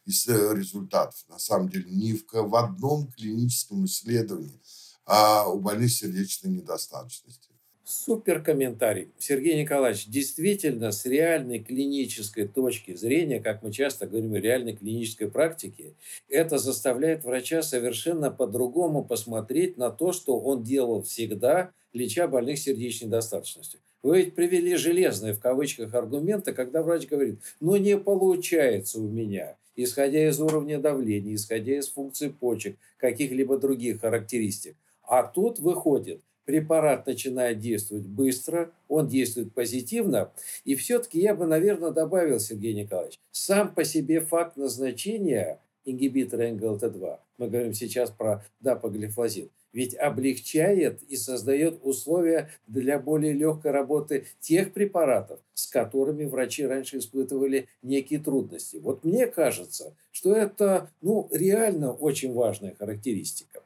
результатов, 0.06 1.25
на 1.28 1.38
самом 1.38 1.68
деле, 1.68 1.87
ни 1.90 2.12
в, 2.12 2.25
в 2.32 2.56
одном 2.56 3.11
клиническом 3.12 3.84
исследовании 3.84 4.61
а 5.06 5.49
у 5.49 5.61
больных 5.61 5.90
сердечной 5.90 6.50
недостаточности. 6.50 7.50
Супер 7.87 8.42
комментарий. 8.42 9.11
Сергей 9.18 9.61
Николаевич, 9.61 10.06
действительно, 10.06 10.90
с 10.90 11.04
реальной 11.04 11.58
клинической 11.58 12.49
точки 12.49 12.94
зрения, 12.94 13.40
как 13.40 13.62
мы 13.62 13.70
часто 13.73 14.06
говорим, 14.06 14.34
реальной 14.34 14.75
клинической 14.75 15.30
практики, 15.30 15.94
это 16.30 16.56
заставляет 16.56 17.25
врача 17.25 17.62
совершенно 17.62 18.30
по-другому 18.30 19.04
посмотреть 19.04 19.76
на 19.76 19.90
то, 19.90 20.12
что 20.12 20.40
он 20.40 20.62
делал 20.62 21.02
всегда, 21.02 21.73
леча 21.92 22.26
больных 22.26 22.58
сердечной 22.58 23.08
недостаточностью. 23.08 23.80
Вы 24.02 24.23
ведь 24.23 24.34
привели 24.34 24.76
железные 24.76 25.34
в 25.34 25.40
кавычках 25.40 25.92
аргументы, 25.92 26.54
когда 26.54 26.82
врач 26.82 27.06
говорит, 27.06 27.40
ну 27.61 27.76
не 27.76 27.99
получается 27.99 28.99
у 28.99 29.08
меня, 29.08 29.56
исходя 29.76 30.28
из 30.28 30.40
уровня 30.40 30.78
давления, 30.78 31.35
исходя 31.35 31.78
из 31.78 31.88
функций 31.88 32.31
почек, 32.31 32.76
каких-либо 32.99 33.59
других 33.59 34.00
характеристик. 34.00 34.76
А 35.02 35.23
тут 35.23 35.59
выходит– 35.59 36.21
препарат 36.45 37.07
начинает 37.07 37.59
действовать 37.59 38.07
быстро, 38.07 38.70
он 38.88 39.09
действует 39.09 39.53
позитивно. 39.53 40.33
И 40.64 40.75
все-таки 40.75 41.20
я 41.20 41.35
бы, 41.35 41.46
наверное, 41.46 41.90
добавил, 41.90 42.38
Сергей 42.38 42.75
Николаевич, 42.75 43.18
сам 43.31 43.75
по 43.75 43.85
себе 43.85 44.20
факт 44.20 44.57
назначения 44.57 45.61
ингибитора 45.85 46.48
НГЛТ2, 46.48 47.18
мы 47.38 47.48
говорим 47.48 47.75
сейчас 47.75 48.11
про 48.11 48.44
дапоглифлозин, 48.61 49.51
ведь 49.74 49.94
облегчает 49.94 51.02
и 51.02 51.16
создает 51.16 51.80
условия 51.82 52.50
для 52.66 52.98
более 52.98 53.34
легкой 53.34 53.72
работы 53.72 54.26
тех 54.40 54.72
препаратов, 54.72 55.40
с 55.52 55.66
которыми 55.66 56.24
врачи 56.24 56.64
раньше 56.64 56.98
испытывали 56.98 57.68
некие 57.82 58.20
трудности. 58.20 58.78
Вот 58.78 59.04
мне 59.04 59.26
кажется, 59.26 59.94
что 60.12 60.34
это 60.34 60.90
ну, 61.02 61.28
реально 61.30 61.92
очень 61.92 62.32
важная 62.32 62.74
характеристика. 62.78 63.60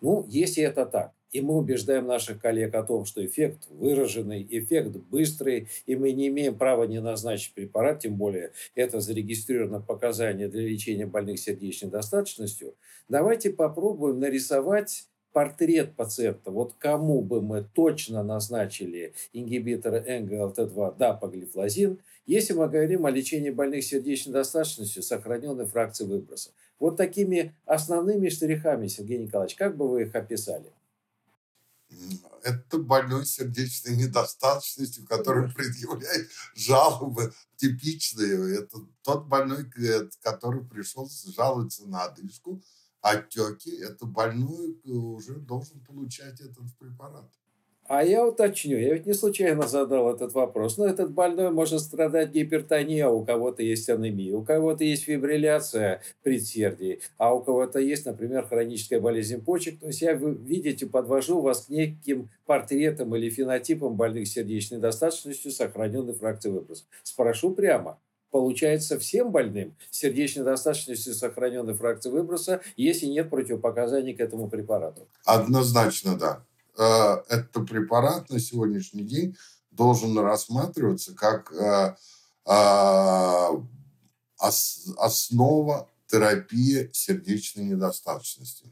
Ну, 0.00 0.26
если 0.28 0.64
это 0.64 0.86
так, 0.86 1.12
и 1.30 1.40
мы 1.40 1.56
убеждаем 1.58 2.06
наших 2.06 2.40
коллег 2.40 2.74
о 2.74 2.82
том, 2.82 3.04
что 3.04 3.24
эффект 3.24 3.68
выраженный, 3.70 4.46
эффект 4.50 4.96
быстрый, 5.10 5.68
и 5.86 5.94
мы 5.94 6.12
не 6.12 6.28
имеем 6.28 6.56
права 6.56 6.84
не 6.84 7.00
назначить 7.00 7.54
препарат, 7.54 8.00
тем 8.00 8.16
более 8.16 8.52
это 8.74 9.00
зарегистрировано 9.00 9.80
показание 9.80 10.48
для 10.48 10.62
лечения 10.62 11.06
больных 11.06 11.38
сердечной 11.38 11.88
недостаточностью, 11.88 12.74
давайте 13.08 13.50
попробуем 13.50 14.18
нарисовать 14.18 15.06
портрет 15.32 15.94
пациента, 15.96 16.50
вот 16.50 16.74
кому 16.78 17.22
бы 17.22 17.40
мы 17.40 17.64
точно 17.74 18.22
назначили 18.22 19.14
ингибитор 19.32 19.94
НГЛТ2 19.94 20.96
дапоглифлозин, 20.98 22.00
если 22.26 22.52
мы 22.52 22.68
говорим 22.68 23.06
о 23.06 23.10
лечении 23.10 23.50
больных 23.50 23.84
сердечной 23.84 24.30
недостаточностью, 24.30 25.02
сохраненной 25.02 25.66
фракции 25.66 26.04
выброса. 26.04 26.50
Вот 26.78 26.96
такими 26.96 27.54
основными 27.66 28.28
штрихами, 28.28 28.86
Сергей 28.86 29.18
Николаевич, 29.18 29.56
как 29.56 29.76
бы 29.76 29.88
вы 29.88 30.02
их 30.02 30.14
описали? 30.14 30.70
это 32.42 32.78
больной 32.78 33.26
сердечной 33.26 33.96
недостаточностью, 33.96 35.06
который 35.06 35.50
предъявляет 35.52 36.30
жалобы 36.54 37.32
типичные. 37.56 38.60
Это 38.60 38.78
тот 39.02 39.26
больной, 39.26 39.70
который 40.22 40.64
пришел, 40.64 41.10
жалуется 41.36 41.86
на 41.86 42.04
одышку, 42.04 42.62
отеки. 43.00 43.76
Это 43.82 44.06
больной 44.06 44.78
уже 44.84 45.34
должен 45.36 45.80
получать 45.80 46.40
этот 46.40 46.76
препарат. 46.78 47.30
А 47.90 48.04
я 48.04 48.24
уточню, 48.24 48.78
я 48.78 48.94
ведь 48.94 49.06
не 49.06 49.14
случайно 49.14 49.66
задал 49.66 50.14
этот 50.14 50.32
вопрос. 50.32 50.78
Но 50.78 50.86
этот 50.86 51.10
больной 51.12 51.50
может 51.50 51.80
страдать 51.80 52.30
гипертонией, 52.30 53.02
а 53.02 53.10
у 53.10 53.24
кого-то 53.24 53.64
есть 53.64 53.88
анемия, 53.88 54.36
у 54.36 54.44
кого-то 54.44 54.84
есть 54.84 55.02
фибрилляция 55.06 56.00
предсердий, 56.22 57.00
а 57.18 57.34
у 57.34 57.42
кого-то 57.42 57.80
есть, 57.80 58.06
например, 58.06 58.46
хроническая 58.46 59.00
болезнь 59.00 59.44
почек. 59.44 59.80
То 59.80 59.88
есть 59.88 60.02
я, 60.02 60.14
вы 60.14 60.34
видите, 60.34 60.86
подвожу 60.86 61.40
вас 61.40 61.66
к 61.66 61.68
неким 61.68 62.30
портретам 62.46 63.16
или 63.16 63.28
фенотипам 63.28 63.96
больных 63.96 64.28
сердечной 64.28 64.78
недостаточностью, 64.78 65.50
сохраненной 65.50 66.12
фракцией 66.12 66.54
выброса. 66.54 66.84
Спрошу 67.02 67.56
прямо, 67.56 67.98
получается 68.30 68.98
всем 68.98 69.30
больным 69.30 69.76
сердечной 69.90 70.42
недостаточностью 70.42 71.14
сохраненной 71.14 71.74
фракции 71.74 72.10
выброса, 72.10 72.60
если 72.76 73.06
нет 73.06 73.30
противопоказаний 73.30 74.14
к 74.14 74.20
этому 74.20 74.48
препарату? 74.48 75.08
Однозначно, 75.24 76.16
да. 76.16 76.44
Э, 76.78 77.22
этот 77.28 77.68
препарат 77.68 78.30
на 78.30 78.38
сегодняшний 78.38 79.02
день 79.02 79.36
должен 79.70 80.18
рассматриваться 80.18 81.14
как 81.14 81.52
э, 81.52 81.94
э, 82.46 83.48
основа 84.38 85.88
терапии 86.06 86.90
сердечной 86.92 87.64
недостаточности. 87.64 88.66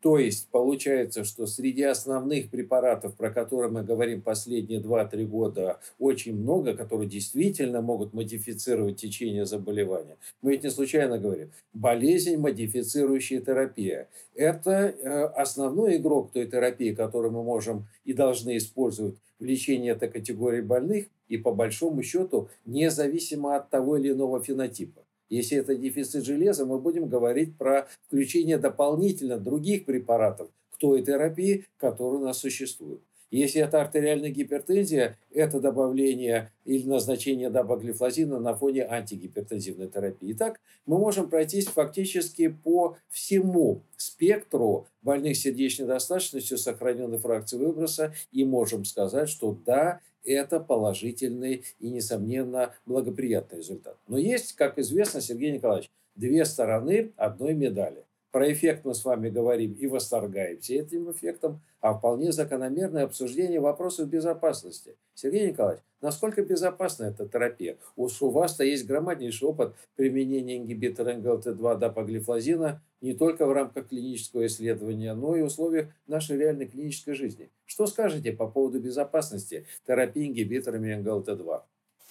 То 0.00 0.18
есть 0.18 0.48
получается, 0.48 1.24
что 1.24 1.46
среди 1.46 1.82
основных 1.82 2.48
препаратов, 2.48 3.14
про 3.16 3.30
которые 3.30 3.70
мы 3.70 3.82
говорим 3.82 4.22
последние 4.22 4.80
2-3 4.80 5.26
года, 5.26 5.78
очень 5.98 6.36
много, 6.36 6.74
которые 6.74 7.08
действительно 7.08 7.82
могут 7.82 8.14
модифицировать 8.14 8.96
течение 8.96 9.44
заболевания. 9.44 10.16
Мы 10.40 10.52
ведь 10.52 10.64
не 10.64 10.70
случайно 10.70 11.18
говорим, 11.18 11.50
болезнь, 11.74 12.36
модифицирующая 12.36 13.40
терапия. 13.40 14.08
Это 14.34 14.70
э, 14.70 15.24
основной 15.36 15.96
игрок 15.96 16.32
той 16.32 16.46
терапии, 16.46 16.94
которую 16.94 17.32
мы 17.32 17.42
можем 17.42 17.86
и 18.04 18.14
должны 18.14 18.56
использовать 18.56 19.16
в 19.38 19.44
лечении 19.44 19.90
этой 19.90 20.08
категории 20.08 20.62
больных 20.62 21.06
и 21.28 21.36
по 21.36 21.52
большому 21.52 22.02
счету 22.02 22.48
независимо 22.64 23.56
от 23.56 23.68
того 23.68 23.98
или 23.98 24.12
иного 24.12 24.42
фенотипа. 24.42 25.02
Если 25.30 25.56
это 25.56 25.76
дефицит 25.76 26.24
железа, 26.24 26.66
мы 26.66 26.78
будем 26.78 27.08
говорить 27.08 27.56
про 27.56 27.88
включение 28.06 28.58
дополнительно 28.58 29.38
других 29.38 29.86
препаратов 29.86 30.50
к 30.72 30.76
той 30.76 31.02
терапии, 31.02 31.66
которая 31.78 32.20
у 32.20 32.24
нас 32.24 32.38
существует. 32.38 33.00
Если 33.30 33.62
это 33.62 33.80
артериальная 33.80 34.30
гипертензия, 34.30 35.16
это 35.32 35.60
добавление 35.60 36.52
или 36.64 36.88
назначение 36.88 37.48
дабаглифлозина 37.48 38.40
на 38.40 38.56
фоне 38.56 38.84
антигипертензивной 38.84 39.88
терапии. 39.88 40.32
Итак, 40.32 40.60
мы 40.84 40.98
можем 40.98 41.30
пройтись 41.30 41.66
фактически 41.66 42.48
по 42.48 42.96
всему 43.08 43.82
спектру 43.96 44.88
больных 45.02 45.36
сердечной 45.36 45.84
недостаточностью, 45.84 46.58
сохраненной 46.58 47.18
фракции 47.18 47.56
выброса, 47.56 48.12
и 48.32 48.44
можем 48.44 48.84
сказать, 48.84 49.28
что 49.28 49.56
да, 49.64 50.00
это 50.24 50.60
положительный 50.60 51.64
и, 51.78 51.90
несомненно, 51.90 52.74
благоприятный 52.86 53.58
результат. 53.58 53.96
Но 54.06 54.18
есть, 54.18 54.54
как 54.54 54.78
известно, 54.78 55.20
Сергей 55.20 55.52
Николаевич, 55.52 55.90
две 56.14 56.44
стороны 56.44 57.12
одной 57.16 57.54
медали. 57.54 58.04
Про 58.30 58.52
эффект 58.52 58.84
мы 58.84 58.94
с 58.94 59.04
вами 59.04 59.28
говорим 59.28 59.72
и 59.72 59.88
восторгаемся 59.88 60.74
этим 60.74 61.10
эффектом, 61.10 61.60
а 61.80 61.94
вполне 61.94 62.30
закономерное 62.30 63.04
обсуждение 63.04 63.58
вопросов 63.58 64.08
безопасности. 64.08 64.96
Сергей 65.14 65.48
Николаевич, 65.48 65.82
насколько 66.00 66.42
безопасна 66.42 67.04
эта 67.04 67.28
терапия? 67.28 67.78
У 67.96 68.06
вас-то 68.06 68.62
есть 68.62 68.86
громаднейший 68.86 69.48
опыт 69.48 69.74
применения 69.96 70.58
ингибитора 70.58 71.14
НГЛТ-2 71.14 71.78
дапоглифлозина 71.78 72.80
не 73.00 73.14
только 73.14 73.46
в 73.46 73.52
рамках 73.52 73.88
клинического 73.88 74.46
исследования, 74.46 75.12
но 75.14 75.34
и 75.34 75.42
в 75.42 75.46
условиях 75.46 75.88
нашей 76.06 76.38
реальной 76.38 76.66
клинической 76.66 77.14
жизни. 77.14 77.50
Что 77.66 77.88
скажете 77.88 78.30
по 78.32 78.46
поводу 78.46 78.78
безопасности 78.78 79.66
терапии 79.88 80.28
ингибиторами 80.28 80.94
НГЛТ-2? 80.94 81.62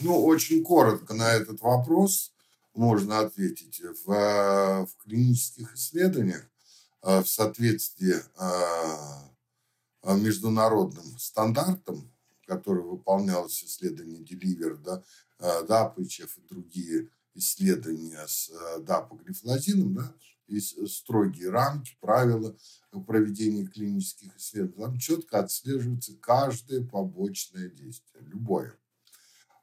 Ну, 0.02 0.26
очень 0.26 0.64
коротко 0.64 1.14
на 1.14 1.34
этот 1.34 1.62
вопрос 1.62 2.34
можно 2.80 3.20
ответить. 3.20 3.82
В, 4.06 4.06
в 4.06 4.90
клинических 5.04 5.76
исследованиях 5.76 6.50
э, 7.04 7.22
в 7.22 7.28
соответствии 7.28 8.16
э, 8.16 10.16
международным 10.16 11.20
стандартам, 11.20 12.10
который 12.48 12.84
выполнялось 12.84 13.64
исследование 13.64 14.24
Деливер, 14.24 14.78
да, 14.78 15.04
ДАПычев 15.40 16.38
и 16.38 16.48
другие 16.48 17.10
исследования 17.36 18.26
с 18.26 18.50
дапоглифлозином, 18.80 19.94
да, 19.94 20.16
есть 20.48 20.76
строгие 20.90 21.50
рамки, 21.50 21.98
правила 22.00 22.58
проведения 23.06 23.68
клинических 23.68 24.36
исследований. 24.38 24.86
Там 24.86 24.98
четко 24.98 25.40
отслеживается 25.40 26.16
каждое 26.16 26.84
побочное 26.84 27.70
действие, 27.70 28.24
любое. 28.24 28.74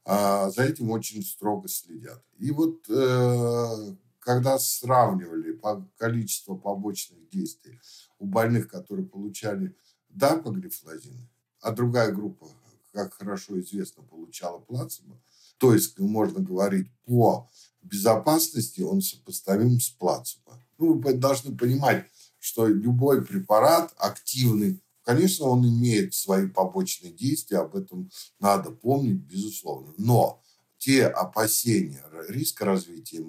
А 0.08 0.50
за 0.50 0.62
этим 0.62 0.90
очень 0.90 1.22
строго 1.24 1.66
следят. 1.68 2.22
И 2.38 2.52
вот 2.52 2.88
э, 2.88 3.96
когда 4.20 4.56
сравнивали 4.56 5.50
по 5.50 5.84
количество 5.96 6.54
побочных 6.54 7.28
действий 7.28 7.80
у 8.20 8.26
больных, 8.26 8.68
которые 8.68 9.04
получали 9.04 9.76
дапоглифлозин, 10.08 11.28
а 11.60 11.72
другая 11.72 12.12
группа, 12.12 12.46
как 12.92 13.14
хорошо 13.14 13.58
известно, 13.60 14.04
получала 14.04 14.60
плацебо, 14.60 15.20
то 15.58 15.74
есть, 15.74 15.98
можно 15.98 16.40
говорить, 16.40 16.88
по 17.04 17.48
безопасности 17.82 18.82
он 18.82 19.00
сопоставим 19.00 19.80
с 19.80 19.88
плацебо. 19.88 20.62
Ну, 20.78 21.00
вы 21.00 21.14
должны 21.14 21.56
понимать, 21.56 22.06
что 22.38 22.66
любой 22.66 23.24
препарат 23.24 23.92
активный 23.96 24.80
Конечно, 25.06 25.46
он 25.46 25.64
имеет 25.64 26.14
свои 26.14 26.48
побочные 26.48 27.12
действия, 27.12 27.58
об 27.58 27.76
этом 27.76 28.10
надо 28.40 28.72
помнить, 28.72 29.20
безусловно. 29.22 29.94
Но 29.98 30.42
те 30.78 31.06
опасения 31.06 32.04
риска 32.28 32.64
развития 32.64 33.24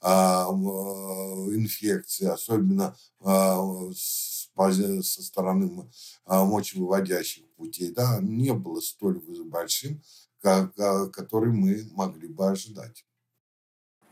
а, 0.00 0.46
инфекции, 0.48 2.24
особенно 2.24 2.96
а, 3.20 3.60
со 3.92 5.22
стороны 5.22 5.90
мочевыводящих 6.24 7.44
путей, 7.56 7.92
да, 7.92 8.20
не 8.22 8.54
было 8.54 8.80
столь 8.80 9.20
большим, 9.44 10.02
как, 10.40 10.74
который 11.12 11.52
мы 11.52 11.86
могли 11.92 12.28
бы 12.28 12.48
ожидать. 12.48 13.04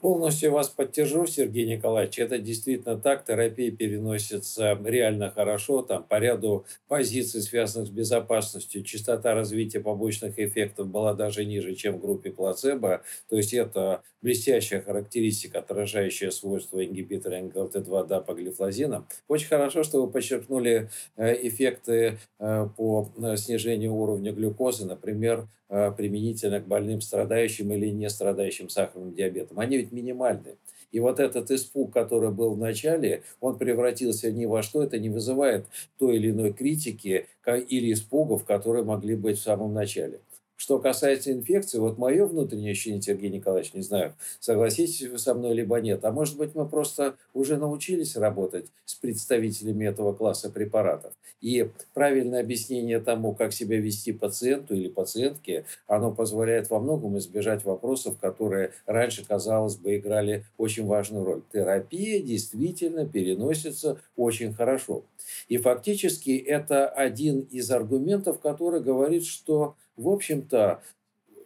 Полностью 0.06 0.52
вас 0.52 0.68
поддержу, 0.68 1.26
Сергей 1.26 1.66
Николаевич. 1.66 2.20
Это 2.20 2.38
действительно 2.38 2.96
так. 2.96 3.24
Терапия 3.24 3.72
переносится 3.72 4.78
реально 4.84 5.32
хорошо. 5.32 5.82
Там 5.82 6.04
по 6.04 6.20
ряду 6.20 6.64
позиций, 6.86 7.42
связанных 7.42 7.88
с 7.88 7.90
безопасностью, 7.90 8.84
частота 8.84 9.34
развития 9.34 9.80
побочных 9.80 10.38
эффектов 10.38 10.86
была 10.86 11.12
даже 11.12 11.44
ниже, 11.44 11.74
чем 11.74 11.96
в 11.96 12.00
группе 12.00 12.30
плацебо. 12.30 13.02
То 13.28 13.36
есть 13.36 13.52
это 13.52 14.04
блестящая 14.22 14.80
характеристика, 14.80 15.58
отражающая 15.58 16.30
свойства 16.30 16.86
ингибитора 16.86 17.40
НГЛТ2 17.40 18.06
дапоглифлозина. 18.06 19.08
Очень 19.26 19.48
хорошо, 19.48 19.82
что 19.82 20.06
вы 20.06 20.12
подчеркнули 20.12 20.88
э, 21.16 21.48
эффекты 21.48 22.18
э, 22.38 22.68
по 22.76 23.10
э, 23.16 23.36
снижению 23.36 23.94
уровня 23.94 24.30
глюкозы, 24.30 24.86
например, 24.86 25.48
применительно 25.68 26.60
к 26.60 26.66
больным, 26.66 27.00
страдающим 27.00 27.72
или 27.72 27.90
не 27.90 28.08
страдающим 28.08 28.68
сахарным 28.68 29.14
диабетом. 29.14 29.58
Они 29.58 29.76
ведь 29.76 29.92
минимальны. 29.92 30.56
И 30.92 31.00
вот 31.00 31.18
этот 31.20 31.50
испуг, 31.50 31.92
который 31.92 32.30
был 32.30 32.54
в 32.54 32.58
начале, 32.58 33.22
он 33.40 33.58
превратился 33.58 34.30
ни 34.30 34.46
во 34.46 34.62
что, 34.62 34.82
это 34.82 34.98
не 34.98 35.10
вызывает 35.10 35.66
той 35.98 36.16
или 36.16 36.30
иной 36.30 36.52
критики 36.52 37.26
или 37.46 37.92
испугов, 37.92 38.44
которые 38.44 38.84
могли 38.84 39.16
быть 39.16 39.38
в 39.38 39.42
самом 39.42 39.74
начале. 39.74 40.20
Что 40.56 40.78
касается 40.78 41.32
инфекции, 41.32 41.78
вот 41.78 41.98
мое 41.98 42.24
внутреннее 42.24 42.72
ощущение, 42.72 43.02
Сергей 43.02 43.28
Николаевич, 43.28 43.74
не 43.74 43.82
знаю, 43.82 44.14
согласитесь 44.40 45.06
вы 45.06 45.18
со 45.18 45.34
мной 45.34 45.54
либо 45.54 45.78
нет, 45.80 46.04
а 46.04 46.12
может 46.12 46.38
быть 46.38 46.54
мы 46.54 46.66
просто 46.66 47.16
уже 47.34 47.58
научились 47.58 48.16
работать 48.16 48.66
с 48.86 48.94
представителями 48.94 49.84
этого 49.86 50.14
класса 50.14 50.50
препаратов. 50.50 51.12
И 51.42 51.68
правильное 51.92 52.40
объяснение 52.40 53.00
тому, 53.00 53.34
как 53.34 53.52
себя 53.52 53.78
вести 53.78 54.12
пациенту 54.12 54.74
или 54.74 54.88
пациентке, 54.88 55.66
оно 55.86 56.10
позволяет 56.10 56.70
во 56.70 56.80
многом 56.80 57.18
избежать 57.18 57.64
вопросов, 57.64 58.18
которые 58.18 58.72
раньше, 58.86 59.26
казалось 59.26 59.76
бы, 59.76 59.96
играли 59.96 60.46
очень 60.56 60.86
важную 60.86 61.24
роль. 61.24 61.42
Терапия 61.52 62.22
действительно 62.22 63.06
переносится 63.06 64.00
очень 64.16 64.54
хорошо. 64.54 65.04
И 65.48 65.58
фактически 65.58 66.36
это 66.36 66.88
один 66.88 67.40
из 67.50 67.70
аргументов, 67.70 68.40
который 68.40 68.80
говорит, 68.80 69.24
что 69.24 69.74
в 69.96 70.08
общем-то, 70.08 70.82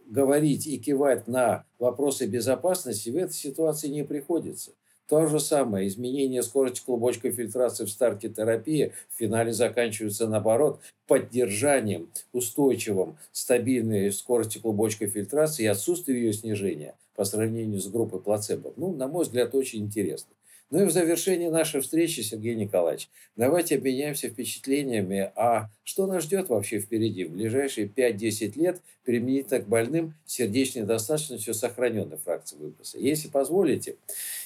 говорить 0.07 0.67
и 0.67 0.79
кивать 0.79 1.29
на 1.29 1.65
вопросы 1.79 2.27
безопасности 2.27 3.11
в 3.11 3.17
этой 3.17 3.35
ситуации 3.35 3.89
не 3.89 4.05
приходится. 4.05 4.73
То 5.09 5.27
же 5.27 5.41
самое, 5.41 5.89
изменение 5.89 6.41
скорости 6.41 6.85
клубочковой 6.85 7.33
фильтрации 7.33 7.85
в 7.85 7.91
старте 7.91 8.29
терапии 8.29 8.93
в 9.09 9.19
финале 9.19 9.53
заканчивается 9.53 10.29
наоборот 10.29 10.81
поддержанием 11.09 12.11
устойчивым 12.33 13.19
стабильной 13.33 14.13
скорости 14.13 14.59
клубочковой 14.59 15.11
фильтрации 15.11 15.65
и 15.65 15.67
отсутствием 15.67 16.17
ее 16.17 16.33
снижения 16.33 16.95
по 17.17 17.25
сравнению 17.25 17.81
с 17.81 17.89
группой 17.89 18.21
плацебо. 18.21 18.73
Ну, 18.77 18.95
на 18.95 19.09
мой 19.09 19.25
взгляд, 19.25 19.53
очень 19.55 19.81
интересно. 19.81 20.33
Ну 20.70 20.83
и 20.83 20.87
в 20.87 20.92
завершении 20.92 21.48
нашей 21.48 21.80
встречи, 21.80 22.20
Сергей 22.20 22.54
Николаевич, 22.54 23.09
давайте 23.35 23.74
обменяемся 23.74 24.28
впечатлениями, 24.28 25.33
а 25.35 25.68
что 25.83 26.06
нас 26.06 26.22
ждет 26.22 26.48
вообще 26.48 26.78
впереди 26.78 27.24
в 27.24 27.33
ближайшие 27.33 27.88
5-10 27.88 28.56
лет 28.56 28.80
применительно 29.04 29.61
к 29.61 29.66
больным 29.66 30.14
сердечной 30.26 30.83
недостаточностью 30.83 31.54
сохраненной 31.54 32.18
фракции 32.18 32.56
выброса. 32.56 32.98
Если 32.98 33.28
позволите, 33.28 33.96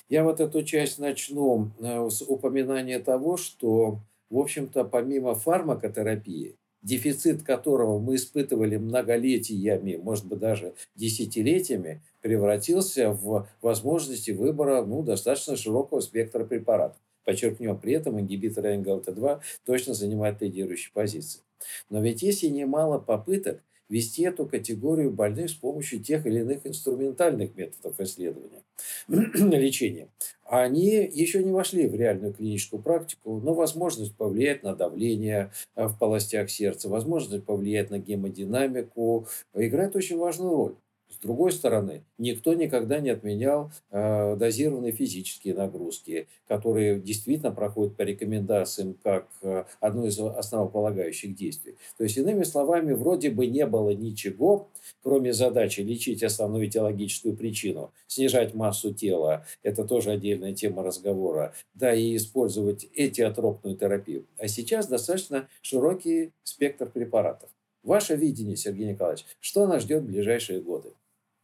я 0.09 0.25
вот 0.25 0.41
эту 0.41 0.63
часть 0.63 0.99
начну 0.99 1.71
э, 1.79 2.09
с 2.09 2.23
упоминания 2.23 3.01
того, 3.01 3.37
что, 3.37 3.99
в 4.31 4.39
общем-то, 4.39 4.85
помимо 4.85 5.35
фармакотерапии, 5.35 6.57
дефицит 6.85 7.43
которого 7.43 7.99
мы 7.99 8.15
испытывали 8.15 8.77
многолетиями, 8.77 9.97
может 9.97 10.27
быть, 10.27 10.39
даже 10.39 10.75
десятилетиями, 10.95 12.03
превратился 12.21 13.11
в 13.11 13.49
возможности 13.61 14.31
выбора 14.31 14.85
ну, 14.85 15.03
достаточно 15.03 15.57
широкого 15.57 16.01
спектра 16.01 16.45
препаратов. 16.45 16.99
Подчеркнем, 17.25 17.79
при 17.79 17.95
этом 17.95 18.21
ингибиторы 18.21 18.77
НГЛТ2 18.77 19.41
точно 19.65 19.95
занимают 19.95 20.43
лидирующие 20.43 20.93
позиции. 20.93 21.41
Но 21.89 22.01
ведь 22.03 22.23
есть 22.23 22.45
и 22.45 22.51
немало 22.51 22.99
попыток 22.99 23.63
вести 23.89 24.23
эту 24.23 24.47
категорию 24.47 25.11
больных 25.11 25.51
с 25.51 25.55
помощью 25.55 26.01
тех 26.01 26.27
или 26.27 26.41
иных 26.41 26.67
инструментальных 26.67 27.55
методов 27.57 28.01
исследования, 28.01 28.63
лечения. 29.09 30.09
Они 30.45 31.09
еще 31.13 31.43
не 31.43 31.53
вошли 31.53 31.87
в 31.87 31.95
реальную 31.95 32.35
клиническую 32.35 32.83
практику, 32.83 33.41
но 33.43 33.55
возможность 33.55 34.15
повлиять 34.17 34.63
на 34.63 34.75
давление 34.75 35.53
э, 35.75 35.87
в 35.87 35.99
полостях 35.99 36.51
сердца, 36.51 36.89
возможность 36.89 37.45
повлиять 37.45 37.91
на 37.91 37.99
гемодинамику 37.99 39.27
играет 39.55 39.97
очень 39.97 40.19
важную 40.19 40.57
роль. 40.57 40.75
Другой 41.25 41.53
стороны, 41.53 42.05
никто 42.19 42.53
никогда 42.53 43.01
не 43.01 43.09
отменял 43.09 43.73
э, 43.91 44.37
дозированные 44.37 44.93
физические 44.93 45.55
нагрузки, 45.55 46.29
которые 46.47 47.01
действительно 47.01 47.51
проходят 47.51 47.97
по 47.97 48.03
рекомендациям 48.03 48.95
как 49.03 49.29
э, 49.41 49.65
одно 49.81 50.07
из 50.07 50.21
основополагающих 50.21 51.35
действий. 51.35 51.77
То 51.97 52.05
есть, 52.05 52.19
иными 52.19 52.43
словами, 52.43 52.93
вроде 52.93 53.31
бы 53.31 53.47
не 53.47 53.65
было 53.65 53.89
ничего, 53.95 54.69
кроме 55.03 55.33
задачи 55.33 55.81
лечить 55.81 56.23
основную 56.23 56.67
этиологическую 56.67 57.35
причину, 57.35 57.91
снижать 58.07 58.53
массу 58.53 58.93
тела, 58.93 59.47
это 59.63 59.87
тоже 59.87 60.11
отдельная 60.11 60.53
тема 60.53 60.83
разговора, 60.83 61.55
да 61.73 61.95
и 61.95 62.17
использовать 62.17 62.87
этиотропную 62.95 63.79
терапию. 63.79 64.27
А 64.37 64.47
сейчас 64.47 64.89
достаточно 64.89 65.49
широкий 65.63 66.33
спектр 66.43 66.91
препаратов. 66.91 67.49
Ваше 67.83 68.15
видение, 68.15 68.57
Сергей 68.57 68.89
Николаевич, 68.89 69.25
что 69.41 69.67
нас 69.67 69.85
ждет 69.85 70.03
в 70.03 70.07
ближайшие 70.07 70.61
годы? 70.61 70.91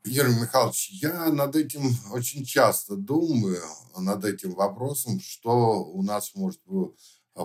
Юрий 0.04 0.34
Михайлович, 0.40 0.90
я 1.02 1.30
над 1.30 1.56
этим 1.56 1.82
очень 2.12 2.44
часто 2.44 2.96
думаю, 2.96 3.62
над 3.96 4.24
этим 4.24 4.54
вопросом, 4.54 5.20
что 5.20 5.84
у 5.84 6.02
нас 6.02 6.34
может 6.34 6.60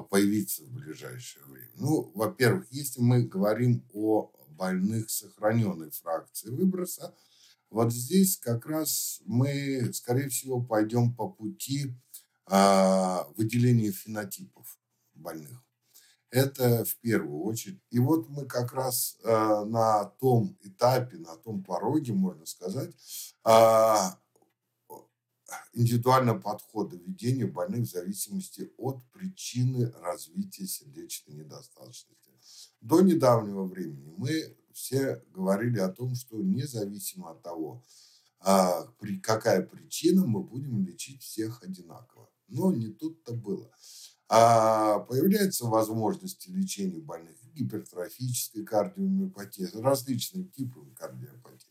появиться 0.09 0.63
в 0.63 0.69
ближайшее 0.69 1.45
время. 1.45 1.71
Ну, 1.75 2.11
во-первых, 2.15 2.67
если 2.71 3.01
мы 3.01 3.23
говорим 3.23 3.83
о 3.93 4.31
больных 4.57 5.09
сохраненной 5.09 5.91
фракции 5.91 6.49
выброса. 6.49 7.13
Вот 7.69 7.91
здесь 7.91 8.37
как 8.37 8.65
раз 8.65 9.21
мы, 9.25 9.91
скорее 9.93 10.29
всего, 10.29 10.61
пойдем 10.61 11.13
по 11.13 11.29
пути 11.29 11.93
а, 12.45 13.27
выделения 13.35 13.91
фенотипов 13.91 14.79
больных. 15.13 15.64
Это 16.35 16.83
в 16.83 16.97
первую 16.97 17.43
очередь. 17.43 17.79
И 17.91 17.99
вот 17.99 18.27
мы 18.27 18.45
как 18.45 18.73
раз 18.73 19.17
э, 19.23 19.63
на 19.63 20.03
том 20.19 20.57
этапе, 20.63 21.15
на 21.15 21.37
том 21.37 21.63
пороге, 21.63 22.11
можно 22.11 22.45
сказать, 22.45 22.91
э, 23.45 23.95
индивидуального 25.71 26.37
подхода 26.37 26.97
ведения 26.97 27.45
больных 27.45 27.87
в 27.87 27.91
зависимости 27.91 28.69
от 28.75 29.01
причины 29.13 29.93
развития 30.01 30.67
сердечной 30.67 31.35
недостаточности. 31.35 32.33
До 32.81 32.99
недавнего 32.99 33.63
времени 33.63 34.13
мы 34.17 34.57
все 34.73 35.23
говорили 35.33 35.79
о 35.79 35.87
том, 35.87 36.15
что 36.15 36.35
независимо 36.35 37.31
от 37.31 37.43
того, 37.43 37.81
а, 38.41 38.83
какая 39.23 39.61
причина, 39.61 40.25
мы 40.25 40.43
будем 40.43 40.85
лечить 40.85 41.23
всех 41.23 41.63
одинаково. 41.63 42.29
Но 42.49 42.73
не 42.73 42.89
тут-то 42.89 43.33
было. 43.33 43.71
А 44.27 44.99
появляются 44.99 45.65
возможности 45.65 46.49
лечения 46.49 46.99
больных 46.99 47.35
гипертрофической 47.53 48.65
кардиомиопатии, 48.65 49.69
различными 49.75 50.45
типами 50.45 50.93
кардиопатии. 50.95 51.67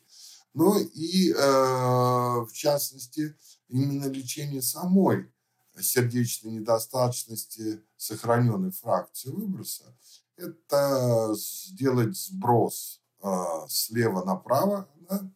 Ну 0.54 0.78
и, 0.78 1.32
э, 1.32 1.36
в 1.36 2.50
частности, 2.52 3.36
именно 3.68 4.06
лечение 4.06 4.62
самой 4.62 5.32
сердечной 5.80 6.52
недостаточности 6.52 7.82
сохраненной 7.96 8.70
фракции 8.70 9.30
выброса– 9.30 9.96
это 10.36 11.34
сделать 11.34 12.16
сброс 12.16 13.02
э, 13.20 13.28
слева 13.68 14.24
направо, 14.24 14.88
да, 15.08 15.28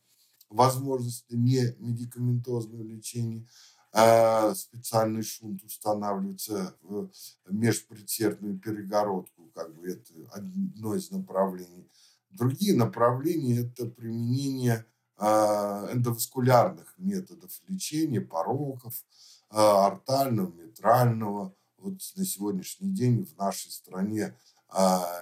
возможности 0.50 1.34
не 1.34 1.74
медикаментозного 1.80 2.82
лечения– 2.82 3.44
специальный 4.54 5.22
шунт 5.22 5.62
устанавливается 5.64 6.76
в 6.82 7.10
межпредсердную 7.46 8.58
перегородку, 8.58 9.50
как 9.54 9.74
бы 9.74 9.88
это 9.88 10.12
одно 10.30 10.94
из 10.94 11.10
направлений. 11.10 11.90
Другие 12.30 12.74
направления– 12.76 13.60
это 13.62 13.86
применение 13.86 14.84
а, 15.16 15.88
эндоваскулярных 15.90 16.94
методов 16.98 17.50
лечения, 17.66 18.20
пороков, 18.20 18.94
а, 19.50 19.86
артального, 19.86 20.52
митрального. 20.52 21.54
Вот 21.78 21.94
на 22.16 22.24
сегодняшний 22.24 22.90
день 22.90 23.24
в 23.24 23.36
нашей 23.36 23.70
стране 23.70 24.36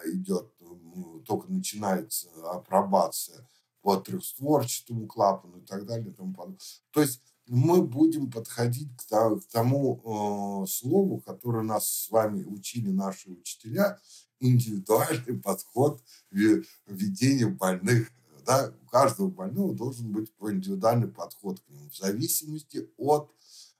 идет, 0.06 0.52
ну, 0.58 1.22
только 1.24 1.52
начинается 1.52 2.28
апробация 2.50 3.46
по 3.80 3.96
трехстворчатому 3.96 5.06
клапану 5.06 5.58
и 5.58 5.64
так 5.64 5.86
далее. 5.86 6.10
И 6.10 6.12
тому. 6.12 6.34
То 6.90 7.00
есть 7.00 7.22
мы 7.48 7.82
будем 7.82 8.30
подходить 8.30 8.90
к 8.96 9.40
тому 9.52 10.64
э, 10.64 10.66
слову, 10.66 11.20
которое 11.20 11.62
нас 11.62 11.88
с 11.88 12.10
вами 12.10 12.44
учили 12.44 12.90
наши 12.90 13.30
учителя, 13.30 14.00
индивидуальный 14.40 15.38
подход 15.42 16.02
ведения 16.30 17.46
больных. 17.46 18.10
Да? 18.44 18.72
У 18.82 18.86
каждого 18.86 19.28
больного 19.28 19.74
должен 19.74 20.12
быть 20.12 20.32
индивидуальный 20.40 21.08
подход 21.08 21.60
к 21.60 21.68
нему 21.68 21.88
в 21.88 21.96
зависимости 21.96 22.88
от 22.96 23.32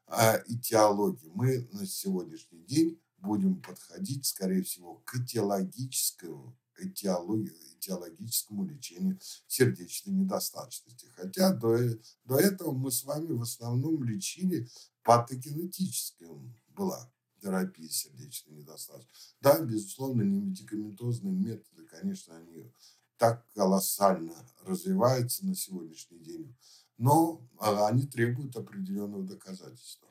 э, 0.09 0.43
этиологии. 0.49 1.31
Мы 1.35 1.69
на 1.73 1.87
сегодняшний 1.87 2.63
день 2.65 3.01
будем 3.19 3.61
подходить, 3.61 4.27
скорее 4.27 4.63
всего, 4.63 5.03
к 5.05 5.17
этиологическому 5.17 6.57
этиологии, 6.79 7.77
этиологическому 7.79 8.65
лечению 8.65 9.19
сердечной 9.47 10.15
недостаточности. 10.15 11.07
Хотя 11.15 11.53
до, 11.53 11.79
до 12.25 12.39
этого 12.39 12.73
мы 12.73 12.91
с 12.91 13.05
вами 13.05 13.33
в 13.33 13.43
основном 13.43 14.03
лечили 14.05 14.69
патогенетическим 15.03 16.55
была 16.69 17.11
терапия 17.41 17.89
сердечной 17.89 18.57
недостаточности. 18.57 19.35
Да, 19.41 19.61
безусловно, 19.61 20.23
не 20.23 20.41
медикаментозные 20.41 21.35
методы, 21.35 21.85
конечно, 21.85 22.37
они 22.37 22.73
так 23.17 23.47
колоссально 23.55 24.35
развиваются 24.65 25.47
на 25.47 25.55
сегодняшний 25.55 26.19
день, 26.19 26.55
но 26.99 27.47
а, 27.59 27.89
они 27.89 28.07
требуют 28.07 28.57
определенного 28.57 29.25
доказательства. 29.25 30.09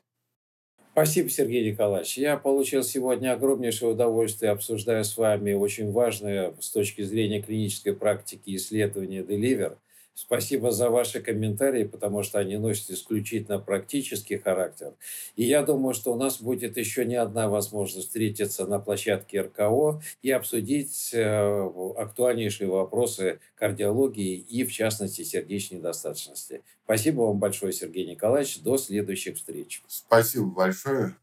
Спасибо, 0.95 1.29
Сергей 1.29 1.69
Николаевич. 1.71 2.17
Я 2.17 2.37
получил 2.37 2.81
сегодня 2.81 3.33
огромнейшее 3.33 3.91
удовольствие, 3.91 4.53
обсуждая 4.53 5.03
с 5.03 5.17
вами 5.17 5.51
очень 5.51 5.91
важное 5.91 6.53
с 6.61 6.71
точки 6.71 7.01
зрения 7.01 7.41
клинической 7.41 7.93
практики 7.93 8.55
исследование 8.55 9.21
Deliver. 9.21 9.75
Спасибо 10.15 10.71
за 10.71 10.89
ваши 10.89 11.19
комментарии, 11.19 11.83
потому 11.83 12.23
что 12.23 12.39
они 12.39 12.55
носят 12.55 12.89
исключительно 12.89 13.59
практический 13.59 14.37
характер. 14.37 14.93
И 15.35 15.43
я 15.43 15.61
думаю, 15.61 15.93
что 15.93 16.13
у 16.13 16.15
нас 16.15 16.41
будет 16.41 16.77
еще 16.77 17.03
не 17.03 17.15
одна 17.15 17.49
возможность 17.49 18.07
встретиться 18.07 18.65
на 18.65 18.79
площадке 18.79 19.41
РКО 19.41 20.01
и 20.21 20.31
обсудить 20.31 21.11
э, 21.13 21.69
актуальнейшие 21.97 22.69
вопросы 22.69 23.39
кардиологии 23.55 24.37
и, 24.37 24.63
в 24.63 24.71
частности, 24.71 25.23
сердечной 25.23 25.79
недостаточности. 25.79 26.61
Спасибо 26.85 27.23
вам 27.23 27.39
большое, 27.39 27.73
Сергей 27.73 28.07
Николаевич. 28.07 28.61
До 28.61 28.77
следующих 28.77 29.35
встреч. 29.35 29.83
Спасибо 29.87 30.45
большое. 30.45 31.17